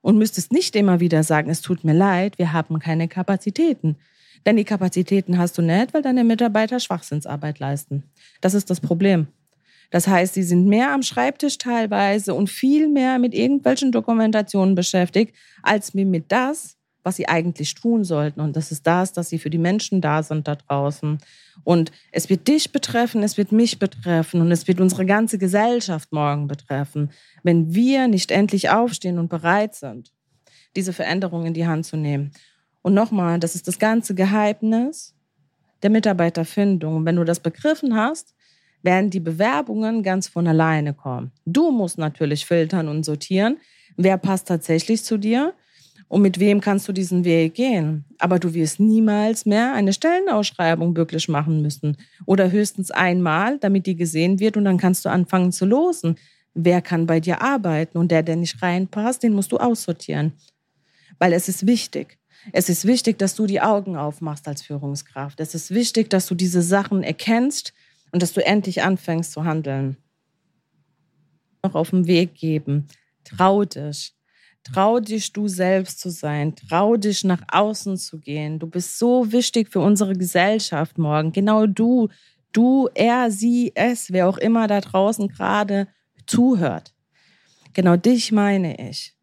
und 0.00 0.18
müsstest 0.18 0.52
nicht 0.52 0.76
immer 0.76 1.00
wieder 1.00 1.22
sagen, 1.22 1.50
es 1.50 1.60
tut 1.60 1.84
mir 1.84 1.92
leid, 1.92 2.38
wir 2.38 2.52
haben 2.52 2.78
keine 2.78 3.08
Kapazitäten. 3.08 3.96
Denn 4.46 4.56
die 4.56 4.64
Kapazitäten 4.64 5.38
hast 5.38 5.58
du 5.58 5.62
nicht, 5.62 5.92
weil 5.92 6.02
deine 6.02 6.22
Mitarbeiter 6.22 6.78
Schwachsinnsarbeit 6.78 7.58
leisten. 7.58 8.04
Das 8.40 8.54
ist 8.54 8.70
das 8.70 8.80
Problem. 8.80 9.26
Das 9.90 10.08
heißt, 10.08 10.34
sie 10.34 10.42
sind 10.42 10.66
mehr 10.66 10.92
am 10.92 11.02
Schreibtisch 11.02 11.58
teilweise 11.58 12.34
und 12.34 12.50
viel 12.50 12.88
mehr 12.88 13.18
mit 13.18 13.34
irgendwelchen 13.34 13.92
Dokumentationen 13.92 14.74
beschäftigt, 14.74 15.34
als 15.62 15.94
mit 15.94 16.32
das, 16.32 16.76
was 17.02 17.16
sie 17.16 17.28
eigentlich 17.28 17.74
tun 17.74 18.02
sollten. 18.02 18.40
Und 18.40 18.56
das 18.56 18.72
ist 18.72 18.86
das, 18.86 19.12
dass 19.12 19.28
sie 19.28 19.38
für 19.38 19.50
die 19.50 19.58
Menschen 19.58 20.00
da 20.00 20.22
sind 20.22 20.48
da 20.48 20.56
draußen. 20.56 21.18
Und 21.62 21.92
es 22.10 22.28
wird 22.28 22.48
dich 22.48 22.72
betreffen, 22.72 23.22
es 23.22 23.36
wird 23.36 23.52
mich 23.52 23.78
betreffen 23.78 24.40
und 24.40 24.50
es 24.50 24.66
wird 24.66 24.80
unsere 24.80 25.06
ganze 25.06 25.38
Gesellschaft 25.38 26.12
morgen 26.12 26.48
betreffen, 26.48 27.10
wenn 27.42 27.74
wir 27.74 28.08
nicht 28.08 28.30
endlich 28.32 28.70
aufstehen 28.70 29.18
und 29.18 29.28
bereit 29.28 29.74
sind, 29.74 30.12
diese 30.74 30.92
Veränderung 30.92 31.46
in 31.46 31.54
die 31.54 31.66
Hand 31.66 31.86
zu 31.86 31.96
nehmen. 31.96 32.32
Und 32.82 32.94
nochmal, 32.94 33.38
das 33.38 33.54
ist 33.54 33.68
das 33.68 33.78
ganze 33.78 34.14
Geheimnis 34.14 35.14
der 35.82 35.90
Mitarbeiterfindung. 35.90 36.96
Und 36.96 37.04
wenn 37.04 37.16
du 37.16 37.24
das 37.24 37.40
begriffen 37.40 37.96
hast, 37.96 38.35
werden 38.86 39.10
die 39.10 39.20
Bewerbungen 39.20 40.02
ganz 40.02 40.28
von 40.28 40.46
alleine 40.46 40.94
kommen. 40.94 41.32
Du 41.44 41.70
musst 41.70 41.98
natürlich 41.98 42.46
filtern 42.46 42.88
und 42.88 43.04
sortieren, 43.04 43.58
wer 43.98 44.16
passt 44.16 44.48
tatsächlich 44.48 45.04
zu 45.04 45.18
dir 45.18 45.52
und 46.08 46.22
mit 46.22 46.38
wem 46.38 46.60
kannst 46.60 46.88
du 46.88 46.92
diesen 46.92 47.24
Weg 47.24 47.54
gehen. 47.54 48.06
Aber 48.18 48.38
du 48.38 48.54
wirst 48.54 48.80
niemals 48.80 49.44
mehr 49.44 49.74
eine 49.74 49.92
Stellenausschreibung 49.92 50.96
wirklich 50.96 51.28
machen 51.28 51.60
müssen 51.60 51.98
oder 52.24 52.50
höchstens 52.50 52.90
einmal, 52.90 53.58
damit 53.58 53.86
die 53.86 53.96
gesehen 53.96 54.40
wird 54.40 54.56
und 54.56 54.64
dann 54.64 54.78
kannst 54.78 55.04
du 55.04 55.10
anfangen 55.10 55.52
zu 55.52 55.66
losen. 55.66 56.16
Wer 56.54 56.80
kann 56.80 57.06
bei 57.06 57.20
dir 57.20 57.42
arbeiten 57.42 57.98
und 57.98 58.10
der, 58.10 58.22
der 58.22 58.36
nicht 58.36 58.62
reinpasst, 58.62 59.22
den 59.22 59.34
musst 59.34 59.52
du 59.52 59.58
aussortieren. 59.58 60.32
Weil 61.18 61.34
es 61.34 61.48
ist 61.48 61.66
wichtig. 61.66 62.18
Es 62.52 62.68
ist 62.68 62.86
wichtig, 62.86 63.18
dass 63.18 63.34
du 63.34 63.46
die 63.46 63.60
Augen 63.60 63.96
aufmachst 63.96 64.46
als 64.46 64.62
Führungskraft. 64.62 65.40
Es 65.40 65.54
ist 65.54 65.72
wichtig, 65.72 66.08
dass 66.08 66.26
du 66.26 66.34
diese 66.34 66.62
Sachen 66.62 67.02
erkennst 67.02 67.72
und 68.16 68.22
dass 68.22 68.32
du 68.32 68.42
endlich 68.42 68.82
anfängst 68.82 69.32
zu 69.32 69.44
handeln. 69.44 69.98
Noch 71.62 71.74
auf 71.74 71.90
dem 71.90 72.06
Weg 72.06 72.34
geben. 72.34 72.86
Trau 73.24 73.66
dich. 73.66 74.14
Trau 74.64 75.00
dich, 75.00 75.34
du 75.34 75.48
selbst 75.48 76.00
zu 76.00 76.08
sein. 76.08 76.56
Trau 76.56 76.96
dich, 76.96 77.24
nach 77.24 77.42
außen 77.52 77.98
zu 77.98 78.18
gehen. 78.18 78.58
Du 78.58 78.68
bist 78.68 78.98
so 78.98 79.32
wichtig 79.32 79.68
für 79.68 79.80
unsere 79.80 80.14
Gesellschaft 80.14 80.96
morgen. 80.96 81.30
Genau 81.32 81.66
du, 81.66 82.08
du, 82.52 82.88
er, 82.94 83.30
sie, 83.30 83.72
es, 83.74 84.10
wer 84.10 84.30
auch 84.30 84.38
immer 84.38 84.66
da 84.66 84.80
draußen 84.80 85.28
gerade 85.28 85.86
zuhört. 86.26 86.94
Genau 87.74 87.96
dich 87.96 88.32
meine 88.32 88.88
ich. 88.88 89.14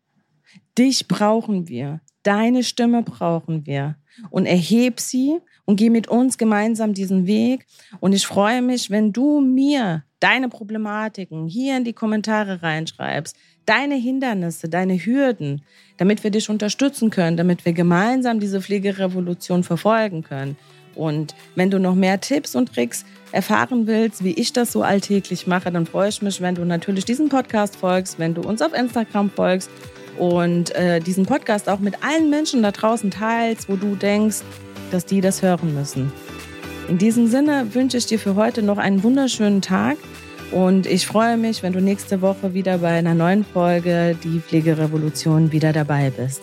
Dich 0.77 1.07
brauchen 1.07 1.67
wir. 1.67 1.99
Deine 2.21 2.63
Stimme 2.63 3.01
brauchen 3.01 3.65
wir. 3.65 3.95
Und 4.29 4.45
erheb 4.45 4.99
sie 4.99 5.39
und 5.65 5.77
geh 5.77 5.89
mit 5.89 6.07
uns 6.07 6.37
gemeinsam 6.37 6.93
diesen 6.93 7.25
Weg. 7.25 7.65
Und 7.99 8.13
ich 8.13 8.27
freue 8.27 8.61
mich, 8.61 8.89
wenn 8.89 9.13
du 9.13 9.41
mir 9.41 10.03
deine 10.19 10.49
Problematiken 10.49 11.47
hier 11.47 11.77
in 11.77 11.83
die 11.83 11.93
Kommentare 11.93 12.63
reinschreibst, 12.63 13.35
deine 13.65 13.95
Hindernisse, 13.95 14.69
deine 14.69 14.97
Hürden, 14.97 15.63
damit 15.97 16.23
wir 16.23 16.31
dich 16.31 16.49
unterstützen 16.49 17.09
können, 17.09 17.37
damit 17.37 17.65
wir 17.65 17.73
gemeinsam 17.73 18.39
diese 18.39 18.61
Pflegerevolution 18.61 19.63
verfolgen 19.63 20.23
können. 20.23 20.57
Und 20.95 21.33
wenn 21.55 21.71
du 21.71 21.79
noch 21.79 21.95
mehr 21.95 22.19
Tipps 22.21 22.55
und 22.55 22.73
Tricks 22.73 23.03
erfahren 23.31 23.87
willst, 23.87 24.23
wie 24.23 24.33
ich 24.33 24.53
das 24.53 24.71
so 24.71 24.83
alltäglich 24.83 25.47
mache, 25.47 25.71
dann 25.71 25.85
freue 25.85 26.09
ich 26.09 26.21
mich, 26.21 26.39
wenn 26.39 26.55
du 26.55 26.65
natürlich 26.65 27.05
diesen 27.05 27.29
Podcast 27.29 27.75
folgst, 27.75 28.19
wenn 28.19 28.33
du 28.33 28.41
uns 28.41 28.61
auf 28.61 28.73
Instagram 28.73 29.31
folgst 29.31 29.69
und 30.19 30.75
äh, 30.75 30.99
diesen 30.99 31.25
Podcast 31.25 31.67
auch 31.67 31.79
mit 31.79 32.03
allen 32.03 32.29
Menschen 32.29 32.61
da 32.61 32.71
draußen 32.71 33.09
teilst, 33.09 33.69
wo 33.69 33.75
du 33.75 33.95
denkst, 33.95 34.41
dass 34.93 35.05
die 35.05 35.21
das 35.21 35.41
hören 35.41 35.73
müssen. 35.73 36.11
In 36.87 36.97
diesem 36.97 37.27
Sinne 37.27 37.73
wünsche 37.73 37.97
ich 37.97 38.05
dir 38.05 38.19
für 38.19 38.35
heute 38.35 38.61
noch 38.61 38.77
einen 38.77 39.03
wunderschönen 39.03 39.61
Tag 39.61 39.97
und 40.51 40.85
ich 40.85 41.07
freue 41.07 41.37
mich, 41.37 41.63
wenn 41.63 41.73
du 41.73 41.81
nächste 41.81 42.21
Woche 42.21 42.53
wieder 42.53 42.79
bei 42.79 42.89
einer 42.89 43.15
neuen 43.15 43.43
Folge 43.43 44.15
Die 44.23 44.39
Pflegerevolution 44.39 45.51
wieder 45.51 45.73
dabei 45.73 46.11
bist. 46.11 46.41